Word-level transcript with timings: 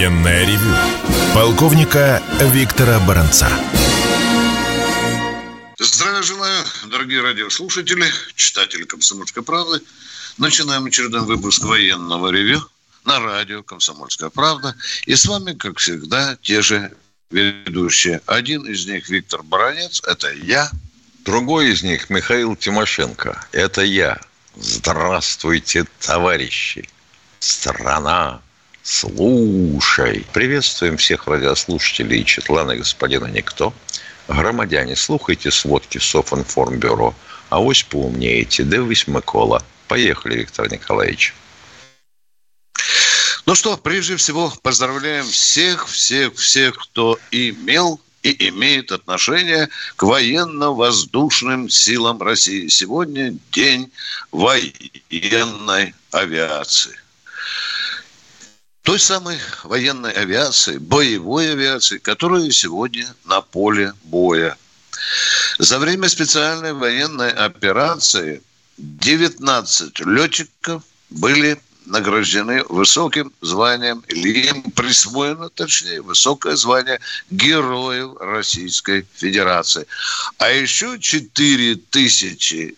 Военное 0.00 0.46
ревю 0.46 0.74
полковника 1.34 2.22
Виктора 2.54 2.98
Баранца. 3.00 3.50
Здравия 5.78 6.22
желаю, 6.22 6.64
дорогие 6.86 7.20
радиослушатели, 7.20 8.06
читатели 8.34 8.84
«Комсомольской 8.84 9.42
правды». 9.42 9.82
Начинаем 10.38 10.86
очередной 10.86 11.20
выпуск 11.26 11.64
военного 11.64 12.30
ревю 12.30 12.62
на 13.04 13.20
радио 13.20 13.62
«Комсомольская 13.62 14.30
правда». 14.30 14.74
И 15.04 15.14
с 15.14 15.26
вами, 15.26 15.52
как 15.52 15.76
всегда, 15.76 16.38
те 16.40 16.62
же 16.62 16.96
ведущие. 17.30 18.22
Один 18.24 18.64
из 18.64 18.86
них 18.86 19.06
Виктор 19.10 19.42
Баранец, 19.42 20.00
это 20.06 20.32
я. 20.32 20.70
Другой 21.26 21.72
из 21.72 21.82
них 21.82 22.08
Михаил 22.08 22.56
Тимошенко, 22.56 23.44
это 23.52 23.82
я. 23.82 24.18
Здравствуйте, 24.56 25.84
товарищи. 26.00 26.88
Страна 27.38 28.40
Слушай. 28.82 30.26
Приветствуем 30.32 30.96
всех 30.96 31.26
радиослушателей 31.26 32.20
и 32.20 32.24
Четлана 32.24 32.76
господина 32.76 33.26
Никто. 33.26 33.74
Громадяне, 34.26 34.96
слухайте 34.96 35.50
сводки 35.50 35.98
Софинформбюро. 35.98 37.14
А 37.50 37.60
ось 37.60 37.82
поумнеете. 37.82 38.64
Дивись, 38.64 39.06
Микола. 39.06 39.62
Поехали, 39.86 40.38
Виктор 40.38 40.70
Николаевич. 40.70 41.34
Ну 43.44 43.54
что, 43.54 43.76
прежде 43.76 44.16
всего, 44.16 44.52
поздравляем 44.62 45.26
всех, 45.26 45.88
всех, 45.88 46.34
всех, 46.36 46.76
кто 46.76 47.18
имел 47.30 48.00
и 48.22 48.48
имеет 48.48 48.92
отношение 48.92 49.68
к 49.96 50.04
военно-воздушным 50.04 51.68
силам 51.68 52.22
России. 52.22 52.68
Сегодня 52.68 53.34
день 53.50 53.90
военной 54.30 55.94
авиации 56.12 56.98
той 58.90 58.98
самой 58.98 59.38
военной 59.62 60.10
авиации, 60.10 60.78
боевой 60.78 61.52
авиации, 61.52 61.98
которая 61.98 62.50
сегодня 62.50 63.06
на 63.24 63.40
поле 63.40 63.92
боя. 64.02 64.56
За 65.60 65.78
время 65.78 66.08
специальной 66.08 66.72
военной 66.72 67.30
операции 67.30 68.42
19 68.78 70.00
летчиков 70.00 70.82
были 71.08 71.62
награждены 71.86 72.64
высоким 72.64 73.32
званием, 73.40 74.02
или 74.08 74.48
им 74.48 74.62
присвоено, 74.72 75.50
точнее, 75.50 76.02
высокое 76.02 76.56
звание 76.56 76.98
Героев 77.30 78.16
Российской 78.18 79.06
Федерации. 79.14 79.86
А 80.38 80.50
еще 80.50 80.98
4 80.98 81.76
тысячи 81.90 82.74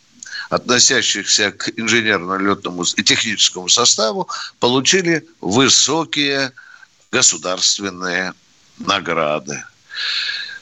относящихся 0.53 1.50
к 1.50 1.70
инженерно-летному 1.78 2.84
и 2.97 3.03
техническому 3.03 3.70
составу, 3.70 4.28
получили 4.61 5.27
высокие 5.41 6.53
государственные 7.11 8.34
награды. 8.78 9.64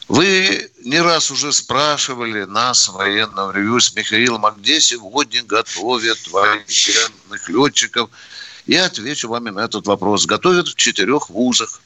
Вы 0.07 0.71
не 0.85 1.01
раз 1.01 1.33
уже 1.33 1.53
спрашивали 1.53 2.45
нас 2.45 2.89
в 2.89 2.93
военном 2.93 3.51
ревью 3.51 3.81
с 3.81 3.93
Михаилом, 3.97 4.47
а 4.47 4.53
где 4.53 4.81
сегодня 4.81 5.43
готовят 5.43 6.19
военных 6.29 7.49
летчиков? 7.49 8.11
Я 8.67 8.85
отвечу 8.85 9.29
вам 9.29 9.45
на 9.45 9.65
этот 9.65 9.89
вопрос. 9.89 10.25
Готовят 10.25 10.69
в 10.69 10.77
четырех 10.77 11.31
вузах. 11.31 11.81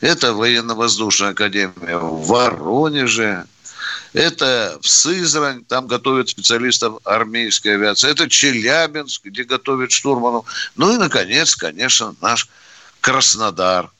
Это 0.00 0.32
военно-воздушная 0.32 1.30
академия 1.30 1.98
в 1.98 2.26
Воронеже, 2.26 3.44
это 4.12 4.78
в 4.80 4.88
Сызрань, 4.88 5.64
там 5.64 5.86
готовят 5.86 6.28
специалистов 6.28 6.98
армейской 7.04 7.74
авиации. 7.74 8.10
Это 8.10 8.28
Челябинск, 8.28 9.24
где 9.24 9.44
готовят 9.44 9.90
штурманов. 9.90 10.46
Ну 10.76 10.94
и, 10.94 10.98
наконец, 10.98 11.54
конечно, 11.56 12.14
наш 12.20 12.48
Краснодар. 13.00 13.90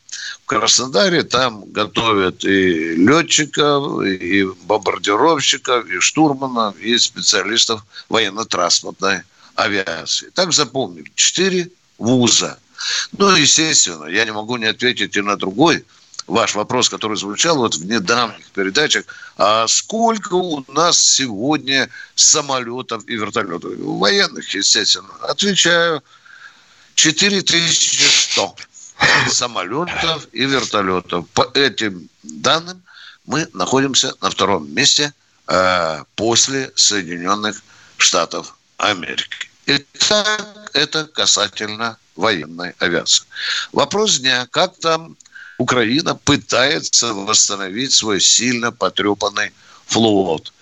В 0.43 0.45
Краснодаре 0.45 1.23
там 1.23 1.65
готовят 1.73 2.45
и 2.45 2.95
летчиков, 2.95 4.03
и 4.03 4.45
бомбардировщиков, 4.65 5.87
и 5.87 5.99
штурманов, 6.01 6.79
и 6.79 6.99
специалистов 6.99 7.85
военно-транспортной 8.11 9.23
авиации. 9.55 10.31
Так 10.35 10.53
запомнили. 10.53 11.11
Четыре 11.15 11.71
вуза. 11.99 12.59
Ну, 13.17 13.35
естественно, 13.35 14.05
я 14.05 14.25
не 14.25 14.33
могу 14.33 14.59
не 14.59 14.67
ответить 14.67 15.17
и 15.17 15.23
на 15.23 15.37
другой– 15.37 15.85
ваш 16.27 16.55
вопрос, 16.55 16.89
который 16.89 17.17
звучал 17.17 17.57
вот 17.57 17.75
в 17.75 17.85
недавних 17.85 18.45
передачах, 18.51 19.05
а 19.37 19.67
сколько 19.69 20.35
у 20.35 20.65
нас 20.73 21.01
сегодня 21.01 21.89
самолетов 22.15 23.05
и 23.07 23.17
вертолетов? 23.17 23.73
Военных, 23.79 24.55
естественно. 24.55 25.13
Отвечаю, 25.23 26.03
4100 26.95 28.57
самолетов 29.29 30.29
и 30.33 30.45
вертолетов. 30.45 31.29
По 31.31 31.51
этим 31.55 32.09
данным 32.23 32.83
мы 33.27 33.49
находимся 33.53 34.15
на 34.21 34.31
втором 34.31 34.73
месте 34.73 35.13
э, 35.49 36.05
после 36.15 36.73
Соединенных 36.75 37.63
Штатов 37.97 38.57
Америки. 38.79 39.49
Итак, 39.67 40.71
это 40.75 41.07
касательно 41.07 41.97
военной 42.17 42.75
авиации. 42.79 43.25
Вопрос 43.73 44.19
дня. 44.19 44.47
Как 44.51 44.77
там 44.79 45.17
Украина 45.63 46.17
пытается 46.17 47.15
восстановить 47.15 47.93
свой 47.93 48.21
сильно 48.21 48.73
потрепанный 48.73 49.53
флот. 49.87 50.53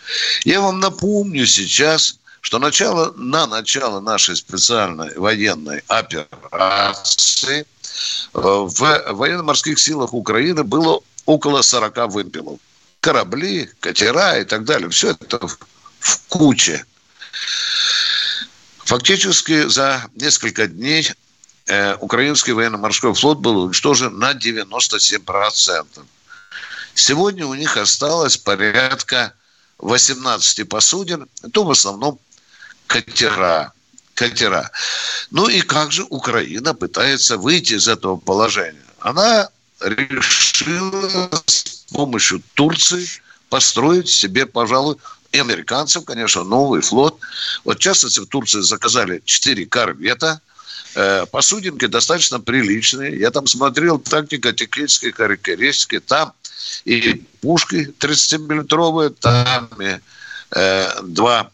Я 0.45 0.61
вам 0.61 0.79
напомню 0.79 1.47
сейчас, 1.47 2.19
что 2.43 2.59
начало, 2.59 3.13
на 3.17 3.47
начало 3.47 4.01
нашей 4.01 4.37
специальной 4.37 5.17
военной 5.17 5.83
операции 5.89 7.61
э, 7.61 7.65
в 8.35 9.03
военно-морских 9.13 9.79
силах 9.79 10.13
Украины 10.13 10.65
было 10.65 11.01
около 11.25 11.63
40 11.63 12.13
вымпелов. 12.13 12.59
Корабли, 13.01 13.71
катера 13.81 14.39
и 14.39 14.45
так 14.45 14.65
далее. 14.65 14.91
Все 14.91 15.13
это 15.13 15.39
в 16.01 16.21
куче. 16.29 16.85
Фактически 18.85 19.67
за 19.67 20.05
несколько 20.15 20.67
дней 20.67 21.11
украинский 22.01 22.53
военно-морской 22.53 23.15
флот 23.15 23.39
был 23.39 23.65
уничтожен 23.65 24.19
на 24.19 24.33
97%. 24.33 25.87
Сегодня 26.95 27.47
у 27.47 27.55
них 27.55 27.77
осталось 27.77 28.37
порядка 28.37 29.33
18 29.79 30.69
посудин. 30.69 31.29
Это 31.43 31.63
в 31.63 31.71
основном 31.71 32.19
катера. 32.87 33.73
катера. 34.15 34.71
Ну 35.31 35.49
и 35.49 35.61
как 35.61 35.93
же 35.93 36.05
Украина 36.11 36.75
пытается 36.75 37.37
выйти 37.37 37.75
из 37.75 37.89
этого 37.89 38.17
положения? 38.17 38.85
Она 38.99 39.49
решила 39.81 41.31
с 41.47 41.85
помощью 41.93 42.43
Турции 42.55 43.07
построить 43.49 44.09
себе, 44.09 44.45
пожалуй, 44.45 44.97
и 45.33 45.39
американцев, 45.39 46.05
конечно, 46.05 46.43
новый 46.43 46.81
флот. 46.81 47.19
Вот, 47.65 47.79
в 47.79 47.81
частности, 47.81 48.19
в 48.19 48.27
Турции 48.27 48.61
заказали 48.61 49.23
4 49.25 49.67
корвета– 49.67 50.41
Э, 50.50 50.50
посудинки 51.31 51.87
достаточно 51.87 52.41
приличные. 52.41 53.19
Я 53.19 53.31
там 53.31 53.47
смотрел 53.47 53.99
тактика 53.99 54.53
технические 54.53 55.13
характеристики. 55.13 56.01
Там 56.01 56.33
и 56.85 57.25
пушки 57.41 57.93
30-миллиметровые, 57.99 59.11
там 59.11 59.69
и 59.81 59.99
э, 60.53 61.03
два 61.03 61.51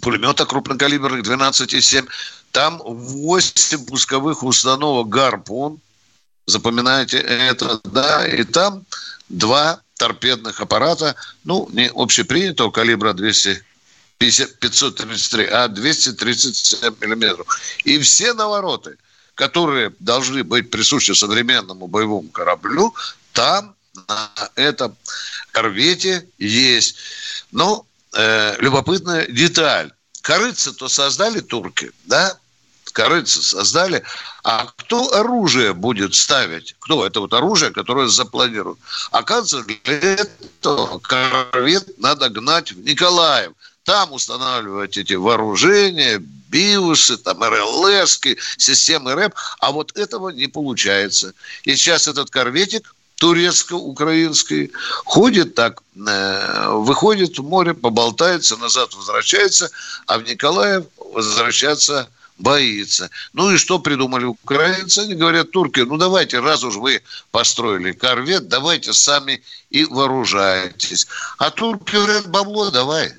пулемета 0.00 0.46
крупнокалиберных 0.46 1.22
12,7. 1.26 2.06
Там 2.52 2.80
8 2.84 3.86
пусковых 3.86 4.42
установок 4.42 5.08
«Гарпун». 5.08 5.80
Запоминайте 6.46 7.18
это, 7.18 7.80
да. 7.84 8.26
И 8.26 8.42
там 8.42 8.84
два 9.28 9.80
торпедных 9.96 10.60
аппарата, 10.60 11.14
ну, 11.44 11.68
не 11.72 11.90
общепринятого 11.94 12.70
калибра 12.70 13.12
200 13.12 13.62
533, 14.20 15.46
а 15.46 15.68
237 15.68 16.94
миллиметров. 17.00 17.46
И 17.84 17.98
все 18.00 18.34
навороты, 18.34 18.98
которые 19.34 19.92
должны 19.98 20.44
быть 20.44 20.70
присущи 20.70 21.12
современному 21.12 21.86
боевому 21.86 22.28
кораблю, 22.28 22.94
там 23.32 23.74
на 24.08 24.30
этом 24.56 24.94
корвете 25.52 26.28
есть. 26.36 26.96
Но 27.50 27.86
э, 28.12 28.56
любопытная 28.58 29.26
деталь. 29.26 29.90
Корыца-то 30.20 30.88
создали 30.88 31.40
турки, 31.40 31.90
да? 32.04 32.36
Корыца 32.92 33.42
создали. 33.42 34.02
А 34.44 34.66
кто 34.76 35.14
оружие 35.14 35.72
будет 35.72 36.14
ставить? 36.14 36.76
Кто? 36.78 37.06
Это 37.06 37.20
вот 37.20 37.32
оружие, 37.32 37.70
которое 37.70 38.08
запланируют. 38.08 38.78
Оказывается, 39.12 39.62
для 39.84 39.94
этого 39.94 40.98
корвет 40.98 41.98
надо 41.98 42.28
гнать 42.28 42.72
в 42.72 42.84
Николаев 42.84 43.52
там 43.90 44.12
устанавливать 44.12 44.96
эти 44.96 45.14
вооружения, 45.14 46.22
биусы, 46.48 47.16
там 47.16 47.42
РЛС, 47.42 48.20
системы 48.56 49.14
РЭП, 49.16 49.34
а 49.58 49.72
вот 49.72 49.98
этого 49.98 50.28
не 50.28 50.46
получается. 50.46 51.34
И 51.64 51.74
сейчас 51.74 52.06
этот 52.06 52.30
корветик 52.30 52.94
турецко-украинский, 53.16 54.70
ходит 55.04 55.56
так, 55.56 55.82
э, 56.06 56.68
выходит 56.68 57.36
в 57.36 57.42
море, 57.42 57.74
поболтается, 57.74 58.56
назад 58.58 58.94
возвращается, 58.94 59.68
а 60.06 60.18
в 60.18 60.22
Николаев 60.22 60.84
возвращаться 61.12 62.08
боится. 62.38 63.10
Ну 63.32 63.50
и 63.50 63.56
что 63.56 63.80
придумали 63.80 64.24
украинцы? 64.24 65.00
Они 65.00 65.14
говорят, 65.14 65.50
турки, 65.50 65.80
ну 65.80 65.96
давайте, 65.96 66.38
раз 66.38 66.62
уж 66.62 66.76
вы 66.76 67.02
построили 67.32 67.90
корвет, 67.90 68.46
давайте 68.46 68.92
сами 68.92 69.42
и 69.70 69.84
вооружайтесь. 69.84 71.08
А 71.38 71.50
турки 71.50 71.96
говорят, 71.96 72.28
бабло 72.28 72.70
давай, 72.70 73.12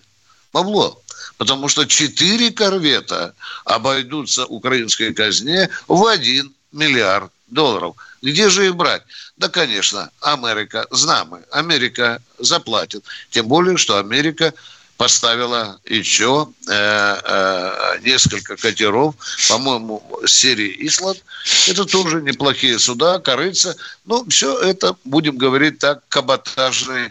бабло. 0.53 1.01
Потому 1.38 1.69
что 1.69 1.86
четыре 1.86 2.51
корвета 2.51 3.33
обойдутся 3.65 4.45
украинской 4.45 5.13
казне 5.13 5.69
в 5.88 6.06
один 6.06 6.53
миллиард 6.71 7.31
долларов. 7.48 7.95
Где 8.21 8.50
же 8.50 8.68
их 8.68 8.75
брать? 8.75 9.03
Да, 9.38 9.50
конечно, 9.50 10.12
Америка, 10.21 10.86
знамо, 10.92 11.42
Америка 11.51 12.21
заплатит. 12.38 13.03
Тем 13.31 13.48
более, 13.48 13.77
что 13.77 13.98
Америка 13.98 14.53
поставила 14.98 15.80
еще 15.86 16.50
э, 16.68 16.71
э, 16.71 18.00
несколько 18.04 18.56
катеров, 18.56 19.15
по-моему, 19.50 20.04
серии 20.27 20.75
Исланд. 20.88 21.24
Это 21.68 21.86
тоже 21.86 22.21
неплохие 22.21 22.77
суда, 22.77 23.18
корыца. 23.18 23.75
Ну, 24.06 24.24
все 24.30 24.59
это, 24.59 24.95
будем 25.04 25.38
говорить 25.38 25.80
так, 25.80 26.07
каботажный, 26.07 27.09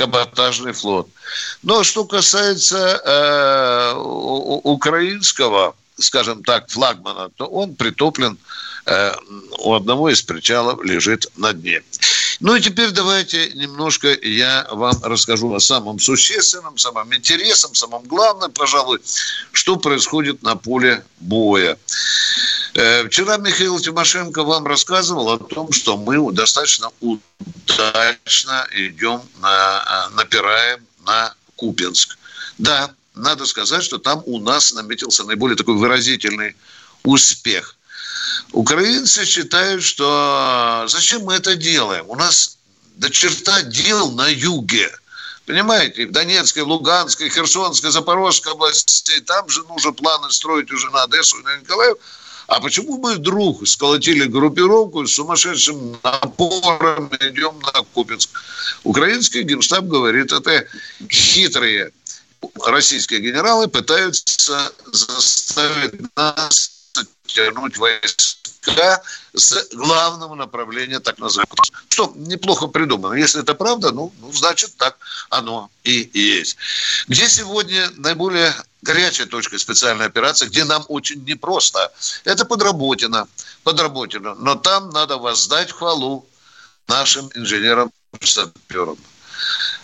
каботажный 0.00 0.72
флот. 0.72 1.08
Но 1.62 1.84
что 1.84 2.06
касается 2.06 3.02
э, 3.04 3.92
украинского, 4.64 5.74
скажем 5.98 6.42
так, 6.42 6.70
флагмана, 6.70 7.28
то 7.36 7.44
он 7.44 7.74
притоплен 7.74 8.32
э, 8.32 8.69
у 9.58 9.74
одного 9.74 10.08
из 10.10 10.22
причалов 10.22 10.82
лежит 10.82 11.26
на 11.36 11.52
дне. 11.52 11.82
Ну 12.40 12.56
и 12.56 12.60
теперь 12.60 12.90
давайте 12.90 13.50
немножко 13.52 14.08
я 14.22 14.66
вам 14.70 14.98
расскажу 15.02 15.52
о 15.52 15.60
самом 15.60 15.98
существенном, 15.98 16.78
самом 16.78 17.14
интересном, 17.14 17.74
самом 17.74 18.04
главном, 18.04 18.50
пожалуй, 18.52 19.00
что 19.52 19.76
происходит 19.76 20.42
на 20.42 20.56
поле 20.56 21.04
боя. 21.20 21.76
Э, 22.74 23.06
вчера 23.06 23.36
Михаил 23.36 23.78
Тимошенко 23.78 24.42
вам 24.42 24.66
рассказывал 24.66 25.30
о 25.30 25.38
том, 25.38 25.70
что 25.72 25.98
мы 25.98 26.32
достаточно 26.32 26.90
удачно 27.00 28.66
идем, 28.72 29.20
на, 29.40 30.08
э, 30.10 30.14
напираем 30.14 30.86
на 31.04 31.34
Купинск. 31.56 32.16
Да, 32.56 32.90
надо 33.14 33.44
сказать, 33.44 33.82
что 33.82 33.98
там 33.98 34.22
у 34.24 34.38
нас 34.38 34.72
наметился 34.72 35.24
наиболее 35.24 35.56
такой 35.56 35.74
выразительный 35.74 36.56
успех. 37.02 37.76
Украинцы 38.52 39.24
считают, 39.24 39.82
что 39.82 40.84
зачем 40.88 41.22
мы 41.22 41.34
это 41.34 41.56
делаем? 41.56 42.04
У 42.08 42.16
нас 42.16 42.58
до 42.96 43.10
черта 43.10 43.62
дел 43.62 44.10
на 44.12 44.28
юге. 44.28 44.90
Понимаете, 45.46 46.06
в 46.06 46.12
Донецкой, 46.12 46.62
Луганской, 46.62 47.28
Херсонской, 47.28 47.90
Запорожской 47.90 48.52
области, 48.52 49.20
там 49.20 49.48
же 49.48 49.62
нужно 49.64 49.92
планы 49.92 50.30
строить 50.30 50.70
уже 50.70 50.90
на 50.90 51.04
Одессу 51.04 51.38
и 51.40 51.42
на 51.42 51.56
Николаев. 51.56 51.96
А 52.46 52.60
почему 52.60 52.98
мы 52.98 53.14
вдруг 53.14 53.66
сколотили 53.66 54.24
группировку 54.24 55.06
с 55.06 55.14
сумасшедшим 55.14 55.98
напором 56.02 57.10
идем 57.20 57.58
на 57.60 57.82
Купинск? 57.94 58.30
Украинский 58.82 59.42
генштаб 59.42 59.84
говорит, 59.84 60.32
это 60.32 60.66
хитрые 61.10 61.92
российские 62.64 63.20
генералы 63.20 63.68
пытаются 63.68 64.72
заставить 64.92 66.16
нас 66.16 66.79
тянуть 67.34 67.76
войска 67.76 69.02
с 69.32 69.68
главного 69.72 70.34
направления 70.34 71.00
так 71.00 71.18
называемого. 71.18 71.64
Что 71.88 72.12
неплохо 72.16 72.66
придумано. 72.66 73.14
Если 73.14 73.42
это 73.42 73.54
правда, 73.54 73.90
ну, 73.92 74.12
ну 74.20 74.32
значит 74.32 74.76
так 74.76 74.96
оно 75.30 75.70
и 75.84 76.10
есть. 76.12 76.56
Где 77.08 77.28
сегодня 77.28 77.90
наиболее 77.96 78.54
горячая 78.82 79.26
точка 79.26 79.58
специальной 79.58 80.06
операции, 80.06 80.46
где 80.46 80.64
нам 80.64 80.84
очень 80.88 81.24
непросто. 81.24 81.92
Это 82.24 82.44
подработано, 82.44 83.28
подработано. 83.62 84.34
Но 84.34 84.54
там 84.54 84.90
надо 84.90 85.18
воздать 85.18 85.72
хвалу 85.72 86.26
нашим 86.88 87.30
инженерам-саперам. 87.34 88.98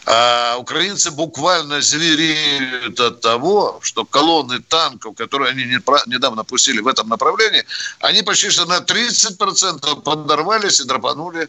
А 0.09 0.57
украинцы 0.59 1.11
буквально 1.11 1.81
звереют 1.81 3.01
от 3.01 3.21
того, 3.21 3.81
что 3.83 4.05
колонны 4.05 4.61
танков, 4.61 5.17
которые 5.17 5.51
они 5.51 5.65
недавно 5.65 6.45
пустили 6.45 6.79
в 6.81 6.87
этом 6.87 7.09
направлении, 7.09 7.65
они 7.99 8.23
почти 8.23 8.51
что 8.51 8.67
на 8.67 8.79
30% 8.79 10.03
подорвались 10.03 10.81
и 10.81 10.85
драпанули 10.85 11.49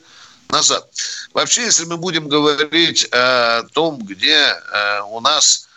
назад. 0.50 0.89
Вообще, 1.33 1.65
если 1.65 1.86
мы 1.86 1.98
будем 1.98 2.27
говорить 2.27 3.07
о 3.12 3.62
том, 3.74 4.00
где 4.00 4.33
э, 4.33 5.01
у 5.12 5.19
нас 5.19 5.68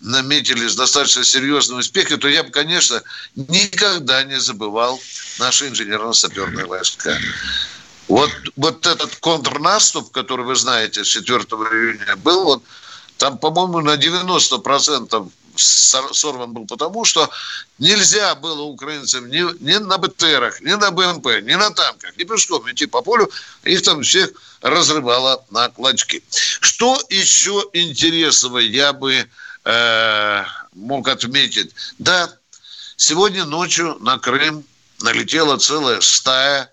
наметились 0.00 0.74
достаточно 0.76 1.24
серьезные 1.24 1.80
успехи, 1.80 2.16
то 2.16 2.26
я 2.26 2.42
бы, 2.42 2.50
конечно, 2.50 3.02
никогда 3.34 4.22
не 4.24 4.40
забывал 4.40 4.98
наши 5.38 5.68
инженерно-саперные 5.68 6.64
войска. 6.64 7.18
Вот, 8.10 8.32
вот 8.56 8.86
этот 8.88 9.14
контрнаступ, 9.16 10.10
который 10.10 10.44
вы 10.44 10.56
знаете, 10.56 11.04
с 11.04 11.06
4 11.06 11.38
июня 11.38 12.16
был, 12.16 12.48
он 12.48 12.62
там, 13.18 13.38
по-моему, 13.38 13.80
на 13.82 13.94
90% 13.94 15.30
сорван 15.54 16.52
был 16.52 16.66
потому, 16.66 17.04
что 17.04 17.30
нельзя 17.78 18.34
было 18.34 18.62
украинцам 18.62 19.28
ни, 19.30 19.44
ни 19.62 19.76
на 19.76 19.96
БТРах, 19.96 20.60
ни 20.60 20.72
на 20.72 20.90
БМП, 20.90 21.26
ни 21.42 21.54
на 21.54 21.70
танках, 21.70 22.16
ни 22.16 22.24
пешком 22.24 22.68
идти 22.68 22.86
по 22.86 23.00
полю. 23.00 23.30
Их 23.62 23.80
там 23.82 24.02
всех 24.02 24.30
разрывало 24.60 25.44
на 25.50 25.68
клочки. 25.68 26.24
Что 26.30 27.00
еще 27.10 27.64
интересного 27.74 28.58
я 28.58 28.92
бы 28.92 29.24
э, 29.64 30.44
мог 30.74 31.06
отметить? 31.06 31.72
Да, 31.98 32.28
сегодня 32.96 33.44
ночью 33.44 33.98
на 34.00 34.18
Крым 34.18 34.64
налетела 35.00 35.58
целая 35.58 36.00
стая 36.00 36.72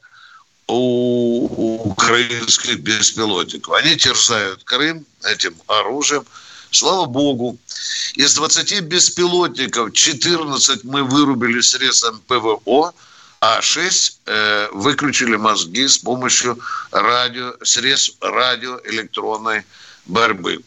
у 0.68 1.90
украинских 1.92 2.80
беспилотников. 2.80 3.74
Они 3.74 3.96
терзают 3.96 4.64
Крым 4.64 5.06
этим 5.24 5.56
оружием. 5.68 6.26
Слава 6.72 7.06
богу, 7.06 7.58
из 8.16 8.36
20 8.36 8.82
беспилотников 8.82 9.94
14 9.94 10.84
мы 10.84 11.04
вырубили 11.04 11.62
средством 11.62 12.20
ПВО, 12.28 12.94
а 13.40 13.62
6 13.62 14.22
э, 14.26 14.68
выключили 14.74 15.38
мозги 15.38 15.88
с 15.88 15.98
помощью 15.98 16.60
радио, 16.92 17.54
средств 17.64 18.18
радиоэлектронной 18.22 19.64
борьбы. 20.08 20.60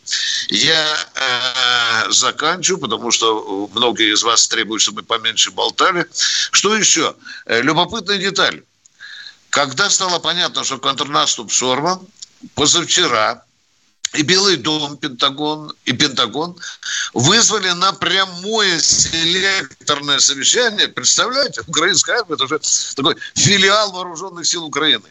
Я 0.49 0.87
э, 1.15 2.11
заканчиваю, 2.11 2.81
потому 2.81 3.11
что 3.11 3.69
многие 3.75 4.13
из 4.13 4.23
вас 4.23 4.49
требуют, 4.49 4.83
чтобы 4.83 5.03
поменьше 5.03 5.51
болтали. 5.51 6.07
Что 6.13 6.77
еще? 6.77 7.15
Э, 7.47 7.61
любопытная 7.61 8.19
деталь. 8.19 8.63
Когда 9.51 9.91
стало 9.91 10.21
понятно, 10.21 10.65
что 10.65 10.79
контрнаступ 10.79 11.53
сорван, 11.53 12.07
позавчера 12.55 13.43
и 14.15 14.23
Белый 14.23 14.57
дом, 14.57 14.97
Пентагон 14.97 15.73
и 15.85 15.93
Пентагон 15.93 16.57
вызвали 17.15 17.71
на 17.71 17.93
прямое 17.93 18.81
селекторное 18.81 20.21
совещание. 20.21 20.89
Представляете, 20.89 21.63
украинская 21.67 22.19
армия– 22.19 22.35
это 22.37 22.45
уже 22.45 22.61
такой 22.95 23.17
филиал 23.35 23.93
вооруженных 23.93 24.47
сил 24.47 24.65
Украины. 24.65 25.05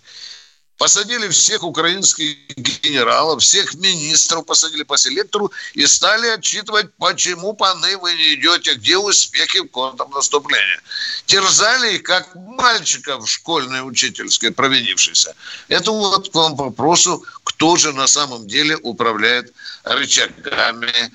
Посадили 0.79 1.27
всех 1.27 1.63
украинских 1.63 2.37
генералов, 2.55 3.43
всех 3.43 3.73
министров 3.73 4.45
посадили 4.45 4.83
по 4.83 4.95
селектору 4.97 5.51
и 5.73 5.85
стали 5.85 6.27
отчитывать, 6.29 6.87
почему, 6.97 7.51
паны, 7.51 7.97
вы 7.97 8.13
не 8.13 8.35
идете, 8.35 8.75
где 8.75 8.97
успехи 8.97 9.59
в 9.59 9.67
контрнаступлении. 9.67 10.79
Терзали 11.25 11.95
их, 11.95 12.03
как 12.03 12.33
мальчиков 12.33 13.29
школьной 13.29 13.85
учительской, 13.85 14.51
провинившихся. 14.51 15.35
Это 15.67 15.91
вот 15.91 16.29
к 16.31 16.33
вам 16.33 16.55
вопросу, 16.55 17.25
кто 17.43 17.75
же 17.75 17.91
на 17.91 18.07
самом 18.07 18.47
деле 18.47 18.77
управляет 18.77 19.53
рычагами 19.83 21.11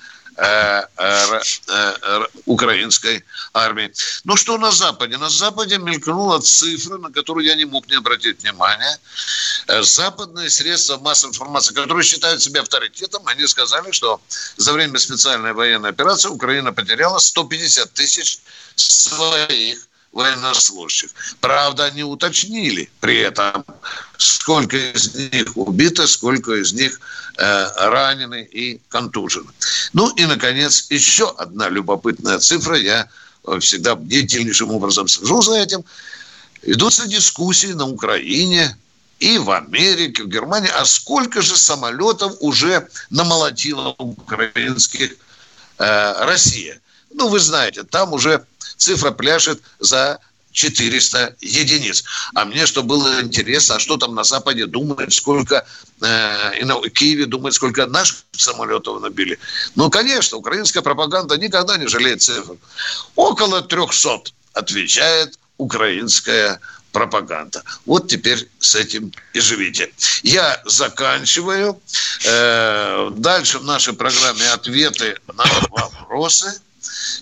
украинской 2.45 3.23
армии. 3.53 3.91
Но 4.25 4.35
что 4.35 4.57
на 4.57 4.71
Западе? 4.71 5.17
На 5.17 5.29
Западе 5.29 5.77
мелькнула 5.77 6.41
цифра, 6.41 6.97
на 6.97 7.11
которую 7.11 7.45
я 7.45 7.55
не 7.55 7.65
мог 7.65 7.87
не 7.87 7.95
обратить 7.95 8.43
внимания. 8.43 8.99
Западные 9.81 10.49
средства 10.49 10.97
массовой 10.97 11.31
информации, 11.31 11.73
которые 11.73 12.03
считают 12.03 12.41
себя 12.41 12.61
авторитетом, 12.61 13.25
они 13.27 13.47
сказали, 13.47 13.91
что 13.91 14.19
за 14.57 14.73
время 14.73 14.99
специальной 14.99 15.53
военной 15.53 15.89
операции 15.89 16.29
Украина 16.29 16.73
потеряла 16.73 17.19
150 17.19 17.93
тысяч 17.93 18.39
своих 18.75 19.87
военнослужащих. 20.15 21.09
Правда, 21.41 21.85
они 21.85 22.03
уточнили 22.03 22.89
при 23.01 23.17
этом, 23.19 23.65
сколько 24.17 24.77
из 24.77 25.13
них 25.13 25.55
убито, 25.55 26.07
сколько 26.07 26.53
из 26.53 26.73
них 26.73 26.99
э, 27.37 27.67
ранены 27.89 28.47
и 28.49 28.79
контужены. 28.87 29.51
Ну 29.93 30.09
и, 30.15 30.25
наконец, 30.25 30.87
еще 30.89 31.35
одна 31.37 31.69
любопытная 31.69 32.39
цифра. 32.39 32.77
Я 32.77 33.09
э, 33.45 33.59
всегда 33.59 33.95
деятельнейшим 33.95 34.71
образом 34.71 35.07
слежу 35.09 35.41
за 35.41 35.57
этим. 35.57 35.83
Идутся 36.63 37.07
дискуссии 37.07 37.73
на 37.73 37.85
Украине 37.85 38.75
и 39.19 39.37
в 39.37 39.51
Америке, 39.51 40.23
в 40.23 40.29
Германии, 40.29 40.71
а 40.73 40.85
сколько 40.85 41.41
же 41.41 41.57
самолетов 41.57 42.37
уже 42.39 42.87
намолотила 43.09 43.89
украинских 43.97 45.17
э, 45.77 46.25
Россия. 46.25 46.79
Ну, 47.13 47.27
вы 47.27 47.39
знаете, 47.39 47.83
там 47.83 48.13
уже 48.13 48.45
цифра 48.77 49.11
пляшет 49.11 49.61
за 49.79 50.19
400 50.55 51.35
единиц. 51.41 52.05
А 52.33 52.45
мне 52.45 52.65
что 52.65 52.81
было 52.81 53.21
интересно, 53.21 53.75
а 53.75 53.79
что 53.79 53.97
там 53.97 54.15
на 54.15 54.23
Западе 54.23 54.65
думают, 54.65 55.13
сколько 55.13 55.65
э, 56.01 56.59
и 56.59 56.63
на 56.63 56.81
Киеве 56.89 57.25
думают, 57.25 57.55
сколько 57.55 57.85
наших 57.85 58.17
самолетов 58.31 59.01
набили. 59.01 59.37
Ну, 59.75 59.89
конечно, 59.89 60.37
украинская 60.37 60.81
пропаганда 60.81 61.37
никогда 61.37 61.77
не 61.77 61.87
жалеет 61.87 62.21
цифр. 62.21 62.55
Около 63.15 63.61
300, 63.61 64.31
отвечает 64.53 65.37
украинская 65.57 66.59
пропаганда. 66.93 67.61
Вот 67.85 68.07
теперь 68.07 68.47
с 68.59 68.73
этим 68.75 69.11
и 69.33 69.41
живите. 69.41 69.91
Я 70.23 70.61
заканчиваю. 70.63 71.77
Э, 72.25 73.11
дальше 73.17 73.59
в 73.59 73.65
нашей 73.65 73.93
программе 73.93 74.47
ответы 74.53 75.17
на 75.27 75.43
вопросы. 75.69 76.61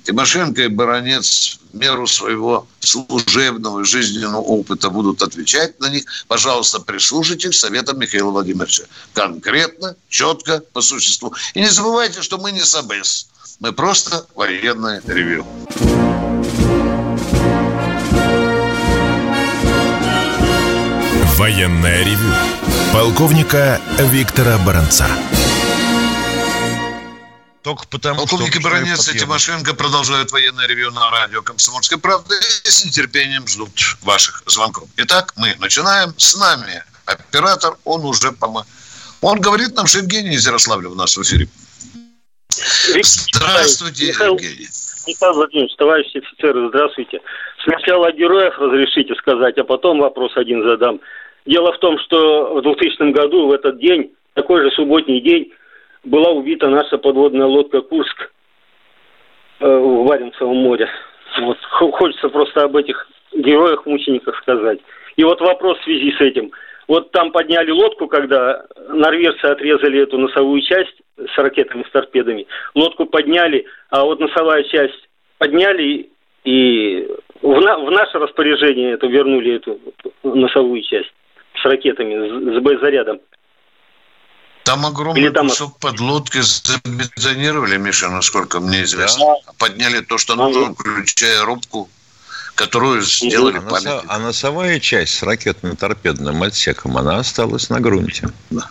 Тимошенко 0.03 0.63
и 0.63 0.67
Баранец 0.67 1.60
в 1.72 1.75
меру 1.77 2.08
своего 2.08 2.67
служебного 2.79 3.82
и 3.82 3.86
жизненного 3.86 4.38
опыта 4.38 4.89
будут 4.89 5.22
отвечать 5.22 5.79
на 5.79 5.89
них. 5.89 6.05
Пожалуйста, 6.27 6.79
прислушайтесь 6.79 7.60
советам 7.60 8.00
Михаила 8.00 8.32
Владимировича. 8.32 8.84
Конкретно, 9.13 9.96
четко, 10.10 10.62
по 10.74 10.82
существу. 10.82 11.34
И 11.53 11.62
не 11.62 11.70
забывайте, 11.70 12.22
что 12.22 12.38
мы 12.38 12.51
не 12.51 12.62
САБЭС. 12.62 13.27
Мы 13.60 13.72
просто 13.72 14.25
военное 14.36 15.01
ревю. 15.05 15.46
Военное 21.38 22.03
ревю. 22.03 22.34
Полковника 22.93 23.82
Виктора 23.98 24.58
Баранца. 24.60 25.08
Только 27.63 27.88
потому, 27.88 28.17
Полковники 28.17 28.60
что... 28.60 28.63
Баранец 28.63 29.08
и 29.08 29.17
Тимошенко 29.17 29.74
продолжают 29.74 30.32
военное 30.32 30.67
ревью 30.67 30.91
на 30.91 31.10
радио 31.10 31.41
«Комсомольская 31.41 31.98
правда» 31.98 32.36
и 32.36 32.70
с 32.70 32.86
нетерпением 32.86 33.48
ждут 33.48 33.70
ваших 34.01 34.43
звонков. 34.46 34.89
Итак, 34.98 35.34
мы 35.38 35.55
начинаем. 35.60 36.13
С 36.17 36.36
нами 36.36 36.84
оператор, 37.05 37.77
он 37.86 38.03
уже, 38.03 38.34
по 38.34 38.65
Он 39.22 39.39
говорит 39.39 39.75
нам, 39.75 39.88
что 39.88 40.00
Евгений 40.00 40.36
из 40.36 40.46
Ярославля 40.46 40.89
у 40.89 40.96
нас 40.96 41.15
в 41.15 41.22
эфире. 41.22 41.48
Здравствуйте, 42.50 44.08
Михаил, 44.08 44.34
Евгений. 44.34 44.67
Михаил 45.08 45.34
Владимирович, 45.34 45.75
товарищи 45.77 46.17
офицеры, 46.17 46.67
здравствуйте. 46.67 47.22
Сначала 47.63 48.08
о 48.08 48.12
героях 48.12 48.60
разрешите 48.60 49.15
сказать, 49.15 49.58
а 49.58 49.63
потом 49.63 50.00
вопрос 50.00 50.36
один 50.36 50.63
задам. 50.63 51.00
Дело 51.46 51.72
в 51.72 51.79
том, 51.79 51.98
что 52.00 52.55
в 52.55 52.62
2000 52.62 53.13
году, 53.13 53.48
в 53.48 53.51
этот 53.53 53.79
день, 53.79 54.12
такой 54.34 54.63
же 54.63 54.72
субботний 54.75 55.22
день, 55.22 55.53
была 56.03 56.31
убита 56.31 56.69
наша 56.69 56.98
подводная 56.98 57.45
лодка 57.45 57.81
«Курск» 57.81 58.31
э, 59.60 59.65
в 59.65 60.05
Варенцевом 60.05 60.57
море. 60.57 60.89
Вот. 61.39 61.57
Хочется 61.63 62.29
просто 62.29 62.63
об 62.63 62.75
этих 62.75 63.07
героях, 63.33 63.86
мучениках 63.86 64.38
сказать. 64.41 64.79
И 65.15 65.24
вот 65.24 65.41
вопрос 65.41 65.79
в 65.79 65.83
связи 65.83 66.12
с 66.12 66.22
этим. 66.22 66.51
Вот 66.88 67.12
там 67.12 67.31
подняли 67.31 67.72
лодку, 67.72 68.07
когда 68.07 68.65
норвежцы 68.89 69.45
отрезали 69.45 70.01
эту 70.01 70.17
носовую 70.17 70.62
часть 70.62 70.95
с 71.17 71.38
ракетами, 71.38 71.86
с 71.88 71.91
торпедами. 71.91 72.45
Лодку 72.75 73.05
подняли, 73.05 73.65
а 73.89 74.03
вот 74.03 74.19
носовая 74.19 74.63
часть 74.63 75.07
подняли 75.38 76.10
и 76.43 77.07
в, 77.41 77.60
на, 77.62 77.77
в 77.77 77.89
наше 77.89 78.19
распоряжение 78.19 78.93
эту 78.93 79.07
вернули 79.07 79.55
эту 79.55 79.79
носовую 80.24 80.81
часть 80.81 81.13
с 81.62 81.65
ракетами, 81.65 82.27
с, 82.27 82.57
с 82.57 82.60
боезарядом. 82.62 83.22
Там 84.63 84.86
огромный 84.86 85.29
там... 85.32 85.50
кусок 85.50 85.77
подлодки 85.77 86.39
забетонировали, 86.41 87.77
Миша, 87.77 88.10
насколько 88.10 88.60
мне 88.60 88.84
известно. 88.84 89.25
Да. 89.25 89.51
Подняли 89.58 90.00
то, 90.00 90.17
что 90.17 90.36
нужно, 90.36 90.74
включая 90.74 91.43
рубку, 91.43 91.89
которую 92.55 93.01
сделали 93.01 93.58
а, 93.58 93.62
носо... 93.62 94.03
а 94.08 94.20
носовая 94.20 94.79
часть 94.79 95.15
с 95.15 95.24
ракетно-торпедным 95.24 96.43
отсеком, 96.43 96.98
она 96.98 97.17
осталась 97.17 97.70
на 97.70 97.82
грунте. 97.82 98.29
Да. 98.51 98.70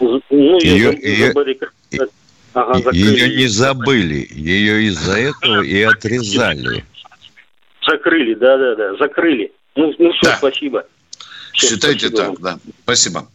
Ну, 0.00 0.20
ее, 0.60 0.98
ее, 1.00 1.34
ага, 2.54 2.90
ее 2.90 3.36
не 3.36 3.46
забыли, 3.46 4.26
ее 4.30 4.84
из-за 4.88 5.18
этого 5.18 5.62
и 5.62 5.82
отрезали. 5.82 6.84
Закрыли, 7.86 8.34
да-да-да, 8.34 8.96
закрыли. 8.96 9.52
Ну, 9.76 9.94
ну 9.98 10.12
все, 10.12 10.30
да. 10.30 10.36
спасибо. 10.38 10.84
Все, 11.52 11.68
Считайте 11.68 12.08
спасибо. 12.08 12.36
так, 12.36 12.40
да. 12.40 12.58
Спасибо. 12.84 13.28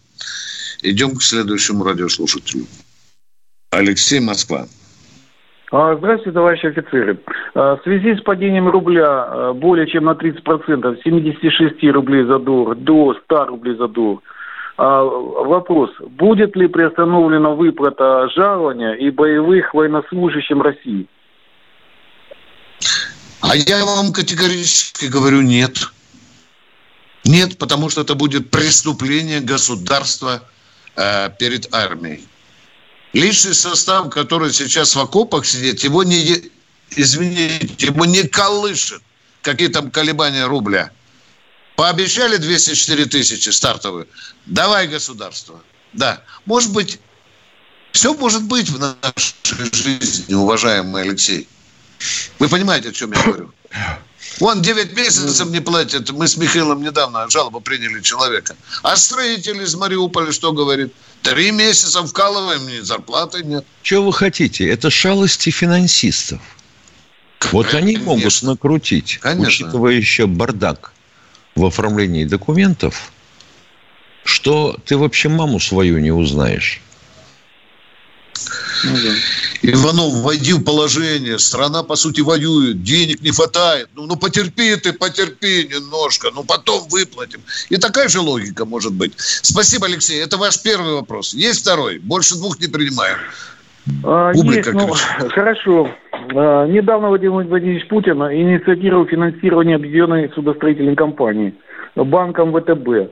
Идем 0.82 1.16
к 1.16 1.22
следующему 1.22 1.84
радиослушателю. 1.84 2.66
Алексей 3.72 4.20
Москва. 4.20 4.66
А, 5.72 5.96
здравствуйте, 5.96 6.32
товарищи 6.32 6.68
офицеры. 6.68 7.20
А, 7.54 7.76
в 7.76 7.84
связи 7.84 8.16
с 8.16 8.22
падением 8.22 8.70
рубля 8.70 9.06
а, 9.08 9.54
более 9.54 9.88
чем 9.88 10.06
на 10.06 10.12
30%, 10.12 11.00
с 11.00 11.04
76 11.04 11.84
рублей 11.92 12.26
за 12.26 12.40
доллар 12.40 12.76
до 12.76 13.16
100 13.26 13.46
рублей 13.48 13.76
за 13.76 13.88
доллар, 13.88 14.22
вопрос, 14.78 15.90
будет 16.02 16.56
ли 16.58 16.68
приостановлена 16.68 17.52
выплата 17.52 18.28
жалования 18.36 18.94
и 18.94 19.10
боевых 19.10 19.74
военнослужащим 19.74 20.62
России? 20.62 21.08
А 23.42 23.56
я 23.56 23.86
вам 23.86 24.12
категорически 24.12 25.06
говорю 25.06 25.42
нет. 25.42 25.90
Нет, 27.26 27.58
потому 27.58 27.90
что 27.90 28.02
это 28.02 28.16
будет 28.16 28.52
преступление 28.52 29.40
государства 29.40 30.42
э, 30.96 31.30
перед 31.38 31.74
армией. 31.74 32.28
Личный 33.14 33.54
состав, 33.54 34.10
который 34.10 34.52
сейчас 34.52 34.96
в 34.96 35.00
окопах 35.00 35.46
сидит, 35.46 35.84
его 35.84 36.04
не, 36.04 36.52
извините, 36.92 37.88
его 37.88 38.06
не 38.06 38.24
колышет 38.24 39.02
какие 39.46 39.68
там 39.68 39.92
колебания 39.92 40.46
рубля. 40.48 40.92
Пообещали 41.76 42.38
204 42.38 43.06
тысячи 43.06 43.50
стартовые. 43.50 44.08
Давай, 44.46 44.88
государство. 44.88 45.62
Да. 45.94 46.24
Может 46.46 46.74
быть, 46.74 47.00
все 47.92 48.14
может 48.14 48.44
быть 48.44 48.70
в 48.70 48.80
нашей 48.80 49.74
жизни, 49.74 50.34
уважаемый 50.34 51.04
Алексей. 51.04 51.48
Вы 52.40 52.50
понимаете, 52.50 52.90
о 52.90 52.92
чем 52.92 53.14
я 53.14 53.22
говорю? 53.24 53.54
Вон 54.40 54.62
9 54.62 54.96
месяцев 54.96 55.48
не 55.50 55.62
платят. 55.62 56.12
Мы 56.12 56.28
с 56.28 56.38
Михаилом 56.38 56.84
недавно 56.84 57.30
жалобу 57.30 57.62
приняли 57.62 58.02
человека. 58.02 58.56
А 58.84 58.96
строитель 58.98 59.62
из 59.62 59.76
Мариуполя 59.76 60.32
что 60.32 60.52
говорит? 60.52 60.94
Три 61.22 61.52
месяца 61.52 62.06
вкалываем, 62.06 62.68
ни 62.68 62.80
зарплаты 62.80 63.44
нет. 63.44 63.66
Что 63.82 64.04
вы 64.04 64.14
хотите? 64.14 64.68
Это 64.70 64.90
шалости 64.90 65.50
финансистов. 65.50 66.42
Вот 67.52 67.68
Конечно. 67.68 67.78
они 67.78 67.98
могут 67.98 68.44
накрутить, 68.44 69.20
Конечно. 69.22 69.48
учитывая 69.48 69.94
еще 69.94 70.26
бардак 70.28 70.92
в 71.56 71.66
оформлении 71.66 72.26
документов, 72.26 73.12
что 74.24 74.78
ты 74.86 74.98
вообще 74.98 75.30
маму 75.30 75.60
свою 75.60 76.00
не 76.00 76.12
узнаешь. 76.12 76.82
Ну, 78.84 78.92
да. 78.94 79.72
Иванов, 79.72 80.14
войди 80.24 80.54
в 80.54 80.64
положение. 80.64 81.40
Страна, 81.40 81.84
по 81.84 81.96
сути, 81.96 82.22
воюет. 82.22 82.84
Денег 82.84 83.22
не 83.22 83.32
хватает. 83.32 83.90
Ну, 83.96 84.06
ну 84.06 84.16
потерпи 84.16 84.76
ты, 84.76 84.94
потерпи 84.94 85.70
немножко. 85.72 86.30
Ну, 86.34 86.44
потом 86.44 86.88
выплатим. 86.90 87.42
И 87.70 87.78
такая 87.78 88.10
же 88.10 88.20
логика 88.20 88.66
может 88.66 88.94
быть. 88.94 89.14
Спасибо, 89.18 89.86
Алексей. 89.86 90.22
Это 90.22 90.38
ваш 90.38 90.62
первый 90.62 90.94
вопрос. 90.94 91.34
Есть 91.34 91.62
второй? 91.62 92.00
Больше 92.00 92.36
двух 92.36 92.60
не 92.60 92.68
принимаем. 92.68 93.18
А, 94.04 94.34
Публика 94.34 94.72
есть, 94.72 94.74
ну, 94.74 95.30
хорошо. 95.30 95.90
А, 96.12 96.66
недавно 96.68 97.10
Владимир 97.10 97.44
Владимирович 97.44 97.88
Путин 97.88 98.18
инициировал 98.24 99.06
финансирование 99.06 99.76
объединенной 99.76 100.32
судостроительной 100.34 100.96
компании 100.96 101.54
банком 101.96 102.54
ВТБ. 102.54 103.12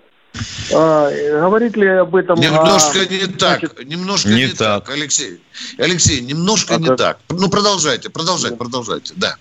А, 0.73 1.11
говорит 1.41 1.77
ли 1.77 1.87
об 1.87 2.15
этом... 2.15 2.39
Немножко 2.39 2.99
а, 2.99 3.05
не 3.05 3.19
значит, 3.19 3.37
так, 3.37 3.85
немножко 3.85 4.29
не, 4.29 4.45
не 4.45 4.47
так. 4.47 4.85
так, 4.85 4.95
Алексей. 4.95 5.41
Алексей, 5.77 6.21
немножко 6.21 6.75
а 6.75 6.77
не 6.79 6.87
как? 6.87 6.97
так. 6.97 7.19
Ну, 7.29 7.49
продолжайте, 7.49 8.09
продолжайте, 8.09 8.57
продолжайте, 8.57 9.13
да. 9.15 9.35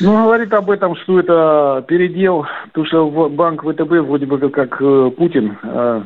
Ну, 0.00 0.24
говорит 0.24 0.52
об 0.54 0.70
этом, 0.70 0.96
что 0.96 1.20
это 1.20 1.84
передел, 1.86 2.46
потому 2.68 2.86
что 2.86 3.28
банк 3.28 3.62
ВТБ 3.62 4.06
вроде 4.06 4.26
бы 4.26 4.38
как 4.50 4.80
э, 4.80 5.10
Путин 5.16 5.58
э, 5.62 6.02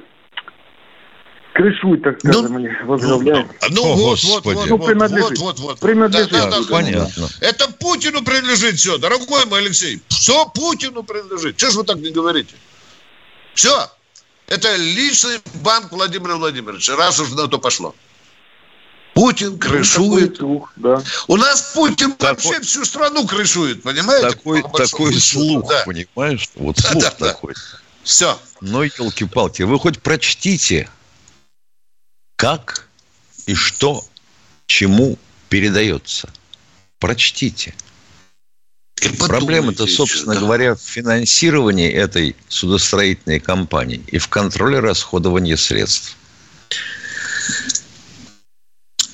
крышует, 1.57 2.03
так 2.03 2.17
ну, 2.25 2.33
скажем, 2.33 2.53
ну, 2.55 2.59
или 2.61 2.85
возглавляет. 2.85 3.47
Ну, 3.71 3.83
ну 3.83 3.95
вот, 3.95 4.19
вот, 4.25 4.45
вот, 4.45 4.67
ну, 4.69 4.79
принадлежит. 4.79 5.39
вот, 5.39 5.39
вот, 5.39 5.61
вот. 5.61 5.81
Принадлежит. 5.81 6.33
Да, 6.33 6.51
да, 6.51 6.61
да, 6.61 6.67
понятно. 6.69 7.29
Это 7.41 7.69
Путину 7.79 8.23
принадлежит 8.23 8.77
все, 8.77 8.99
дорогой 8.99 9.47
мой 9.47 9.61
Алексей. 9.61 10.01
Все 10.09 10.47
Путину 10.55 11.03
принадлежит. 11.03 11.57
Чего 11.57 11.71
же 11.71 11.79
вы 11.79 11.85
так 11.85 11.97
не 11.99 12.11
говорите? 12.11 12.55
Все. 13.55 13.71
Это 14.47 14.77
личный 14.77 15.41
банк 15.55 15.93
Владимира 15.93 16.37
Владимировича, 16.37 16.97
раз 16.97 17.19
уж 17.19 17.31
на 17.31 17.49
то 17.49 17.59
пошло. 17.59 17.95
Путин 19.15 19.53
ну, 19.53 19.59
крышует. 19.59 20.37
Слух, 20.37 20.73
да. 20.77 21.03
У 21.27 21.37
нас 21.37 21.73
Путин 21.75 22.13
такой, 22.13 22.35
вообще 22.35 22.61
всю 22.61 22.85
страну 22.85 23.27
крышует, 23.27 23.83
понимаете? 23.83 24.29
Такой, 24.29 24.63
такой 24.63 25.15
слух, 25.15 25.69
да. 25.69 25.85
понимаешь? 25.87 26.51
Вот 26.55 26.79
слух 26.79 27.03
да, 27.03 27.15
да, 27.19 27.33
такой. 27.33 27.55
Да. 27.55 27.79
Все. 28.03 28.39
Но, 28.61 28.85
елки-палки, 28.85 29.63
вы 29.63 29.79
хоть 29.79 30.01
прочтите, 30.03 30.89
как 32.37 32.89
и 33.47 33.55
что 33.55 34.05
чему 34.67 35.19
передается. 35.49 36.29
Прочтите. 36.99 37.75
Проблема-то, 39.19 39.87
собственно 39.87 40.35
да. 40.35 40.41
говоря, 40.41 40.75
в 40.75 40.81
финансировании 40.81 41.91
этой 41.91 42.35
судостроительной 42.49 43.41
компании 43.41 44.03
и 44.07 44.19
в 44.19 44.29
контроле 44.29 44.81
расходования 44.81 45.57
средств. 45.57 46.17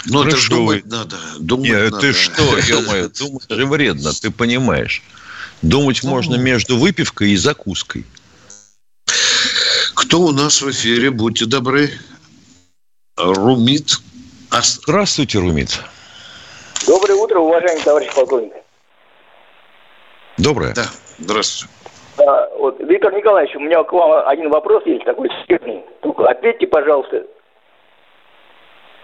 Ну, 0.07 0.25
это 0.25 0.37
же 0.37 0.51
думать 0.51 0.87
надо. 0.87 1.19
Думать 1.39 1.71
Нет, 1.71 1.91
надо. 1.91 2.01
ты 2.01 2.13
что, 2.13 2.59
ё-моё, 2.59 3.09
думать 3.19 3.45
же 3.49 3.67
вредно, 3.67 4.13
ты 4.13 4.31
понимаешь. 4.31 5.03
Думать 5.63 6.03
можно 6.03 6.37
между 6.37 6.77
выпивкой 6.77 7.31
и 7.33 7.37
закуской. 7.37 8.05
Кто 9.95 10.21
у 10.21 10.33
нас 10.33 10.61
в 10.61 10.71
эфире? 10.71 11.11
Будьте 11.11 11.47
добры. 11.47 11.93
Румит. 13.17 14.01
Здравствуйте, 14.51 15.39
Румит. 15.39 15.81
Доброе 16.87 17.15
утро, 17.15 17.39
уважаемый 17.39 17.83
товарищ 17.83 18.13
полковник. 18.15 18.53
Доброе. 20.39 20.75
Да, 20.75 20.85
здравствуйте. 21.19 21.73
А, 22.19 22.49
вот, 22.57 22.79
Виктор 22.81 23.13
Николаевич, 23.13 23.55
у 23.57 23.61
меня 23.61 23.83
к 23.85 23.93
вам 23.93 24.27
один 24.27 24.51
вопрос 24.51 24.85
есть 24.87 25.05
такой 25.05 25.29
серьезный. 25.47 25.85
Только 26.01 26.27
ответьте, 26.27 26.67
пожалуйста, 26.67 27.25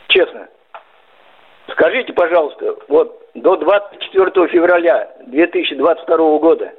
честно. 0.08 0.48
Скажите, 1.72 2.12
пожалуйста, 2.12 2.74
вот 2.88 3.30
до 3.34 3.56
24 3.56 4.48
февраля 4.48 5.10
2022 5.26 6.16
года 6.38 6.72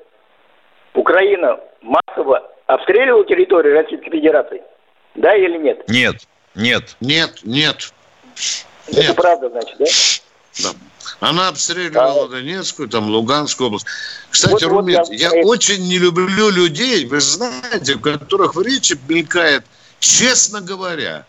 Украина 0.93 1.59
массово 1.81 2.49
обстреливала 2.65 3.25
территорию 3.25 3.75
Российской 3.75 4.09
Федерации? 4.09 4.61
Да 5.15 5.35
или 5.35 5.57
нет? 5.57 5.87
Нет, 5.87 6.15
нет. 6.55 6.95
Нет, 7.01 7.39
нет. 7.43 7.93
Это 8.87 9.01
нет. 9.01 9.15
правда, 9.15 9.49
значит, 9.49 9.77
да? 9.77 9.85
Да. 10.63 10.69
Она 11.19 11.49
обстреливала 11.49 12.25
а... 12.25 12.27
Донецкую, 12.27 12.89
там, 12.89 13.09
Луганскую 13.09 13.67
область. 13.67 13.87
Кстати, 14.29 14.63
вот, 14.65 14.71
Румит, 14.71 14.97
вот 14.99 15.09
я... 15.11 15.29
я 15.33 15.45
очень 15.45 15.87
не 15.87 15.97
люблю 15.97 16.49
людей, 16.49 17.05
вы 17.05 17.19
знаете, 17.19 17.95
в 17.95 18.01
которых 18.01 18.55
в 18.55 18.61
речи 18.61 18.97
мелькает, 19.07 19.63
честно 19.99 20.61
говоря. 20.61 21.25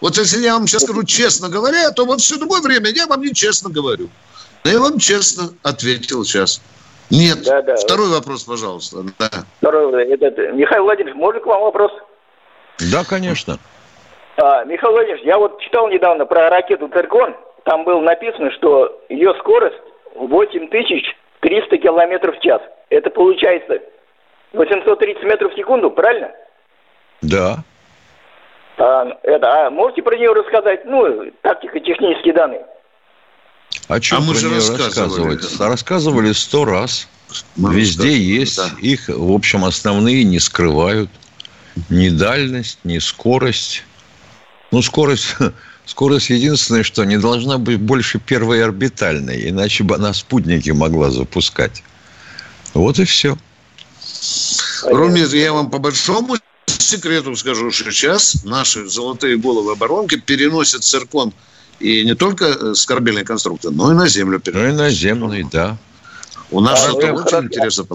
Вот 0.00 0.16
если 0.18 0.42
я 0.42 0.54
вам 0.54 0.66
сейчас 0.66 0.82
скажу 0.82 1.04
честно 1.04 1.48
говоря, 1.48 1.90
то 1.90 2.04
вот 2.04 2.20
все 2.20 2.36
другое 2.36 2.60
время 2.60 2.90
я 2.90 3.06
вам 3.06 3.22
не 3.22 3.32
честно 3.32 3.70
говорю. 3.70 4.08
Но 4.64 4.70
я 4.70 4.80
вам 4.80 4.98
честно 4.98 5.50
ответил 5.62 6.24
сейчас. 6.24 6.60
Нет. 7.10 7.42
Да, 7.44 7.62
да. 7.62 7.76
Второй 7.76 8.08
вопрос, 8.08 8.44
пожалуйста. 8.44 9.04
Да. 9.18 9.30
Второй, 9.58 10.08
этот, 10.10 10.36
Михаил 10.54 10.84
Владимирович, 10.84 11.16
можно 11.16 11.40
к 11.40 11.46
вам 11.46 11.62
вопрос? 11.62 11.92
Да, 12.90 13.04
конечно. 13.04 13.58
А, 14.36 14.64
Михаил 14.64 14.92
Владимирович, 14.92 15.24
я 15.24 15.38
вот 15.38 15.60
читал 15.60 15.88
недавно 15.88 16.26
про 16.26 16.48
ракету 16.48 16.88
«Циркон». 16.88 17.34
Там 17.64 17.84
было 17.84 18.00
написано, 18.00 18.50
что 18.52 19.00
ее 19.08 19.34
скорость 19.38 19.76
8300 20.14 21.78
километров 21.78 22.36
в 22.36 22.40
час. 22.40 22.60
Это 22.90 23.10
получается 23.10 23.80
830 24.52 25.22
метров 25.24 25.52
в 25.52 25.56
секунду, 25.56 25.90
правильно? 25.90 26.30
Да. 27.22 27.64
А, 28.76 29.18
это, 29.22 29.66
а 29.66 29.70
можете 29.70 30.02
про 30.02 30.16
нее 30.16 30.32
рассказать? 30.32 30.84
Ну, 30.84 31.30
тактико-технические 31.42 32.34
данные. 32.34 32.66
О 33.88 33.98
чем 33.98 34.18
а 34.18 34.20
мы 34.20 34.34
же 34.34 34.54
рассказывали. 34.54 35.38
Да. 35.58 35.68
Рассказывали 35.68 36.32
сто 36.32 36.64
раз. 36.64 37.08
Мы 37.56 37.74
Везде 37.74 38.12
есть. 38.12 38.56
Да. 38.56 38.68
Их, 38.80 39.08
в 39.08 39.32
общем, 39.32 39.64
основные 39.64 40.22
не 40.24 40.38
скрывают. 40.38 41.10
Ни 41.90 42.10
дальность, 42.10 42.78
ни 42.84 42.98
скорость. 42.98 43.84
Ну, 44.74 44.82
скорость... 44.82 45.36
Скорость 45.86 46.30
единственное, 46.30 46.82
что 46.82 47.04
не 47.04 47.18
должна 47.18 47.58
быть 47.58 47.78
больше 47.78 48.18
первой 48.18 48.64
орбитальной, 48.64 49.50
иначе 49.50 49.84
бы 49.84 49.94
она 49.94 50.14
спутники 50.14 50.70
могла 50.70 51.10
запускать. 51.10 51.84
Вот 52.72 52.98
и 52.98 53.04
все. 53.04 53.36
Румит, 54.82 55.32
я 55.32 55.52
вам 55.52 55.70
по 55.70 55.78
большому 55.78 56.36
секрету 56.66 57.36
скажу, 57.36 57.70
что 57.70 57.92
сейчас 57.92 58.44
наши 58.44 58.88
золотые 58.88 59.36
головы 59.36 59.72
оборонки 59.72 60.16
переносят 60.16 60.82
циркон 60.82 61.32
и 61.78 62.02
не 62.04 62.14
только 62.14 62.74
с 62.74 62.84
корабельной 62.86 63.24
конструкции, 63.24 63.68
но 63.68 63.92
и 63.92 63.94
на 63.94 64.08
землю 64.08 64.40
переносят. 64.40 64.68
Ну 64.68 64.74
и 64.74 64.76
наземный, 64.76 65.44
да. 65.52 65.76
У 66.50 66.60
нас 66.60 66.84
а, 66.84 66.90
это 66.90 67.12
очень 67.12 67.24
хорошо. 67.24 67.44
интересно. 67.44 67.86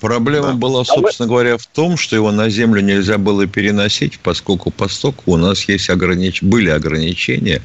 Проблема 0.00 0.48
да. 0.48 0.54
была, 0.54 0.84
собственно 0.84 1.26
а 1.26 1.28
говоря, 1.28 1.56
в 1.58 1.66
том, 1.66 1.96
что 1.96 2.16
его 2.16 2.30
на 2.30 2.48
землю 2.48 2.80
нельзя 2.80 3.18
было 3.18 3.46
переносить, 3.46 4.18
поскольку 4.20 4.70
постоку 4.70 5.32
у 5.32 5.36
нас 5.36 5.68
есть 5.68 5.90
огранич... 5.90 6.42
были 6.42 6.70
ограничения 6.70 7.62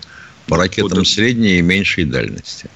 по 0.48 0.58
ракетам 0.58 1.00
вот 1.00 1.08
средней 1.08 1.60
и 1.60 1.62
меньшей 1.62 2.06
дальности. 2.06 2.70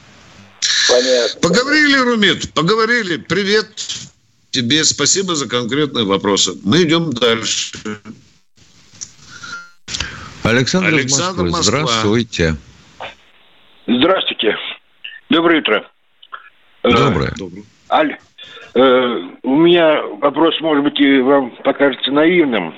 Понятно. 0.88 1.40
Поговорили, 1.42 1.98
Румит, 1.98 2.54
поговорили. 2.54 3.18
Привет 3.18 3.68
тебе, 4.52 4.84
спасибо 4.84 5.36
за 5.36 5.48
конкретные 5.48 6.06
вопросы. 6.06 6.54
Мы 6.64 6.84
идем 6.84 7.12
дальше. 7.12 7.78
Александр, 10.44 10.88
Александр 10.88 11.44
Москва. 11.44 11.64
Здравствуйте. 11.64 12.56
Здравствуйте. 13.86 14.56
Доброе 15.30 15.60
утро. 15.60 15.92
Доброе. 16.92 17.32
Аль, 17.90 18.18
э, 18.74 19.20
у 19.44 19.56
меня 19.56 20.02
вопрос, 20.20 20.60
может 20.62 20.84
быть, 20.84 21.00
и 21.00 21.20
вам 21.20 21.52
покажется 21.64 22.12
наивным. 22.12 22.74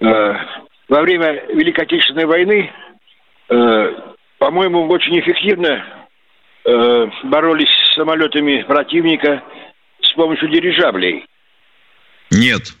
Э, 0.00 0.34
во 0.88 1.02
время 1.02 1.44
Великой 1.54 1.84
Отечественной 1.84 2.26
войны, 2.26 2.70
э, 3.48 3.94
по-моему, 4.38 4.88
очень 4.88 5.18
эффективно 5.20 5.84
э, 6.64 7.06
боролись 7.24 7.68
с 7.68 7.94
самолетами 7.96 8.62
противника 8.62 9.42
с 10.02 10.12
помощью 10.14 10.48
дирижаблей. 10.48 11.26
Нет. 12.30 12.74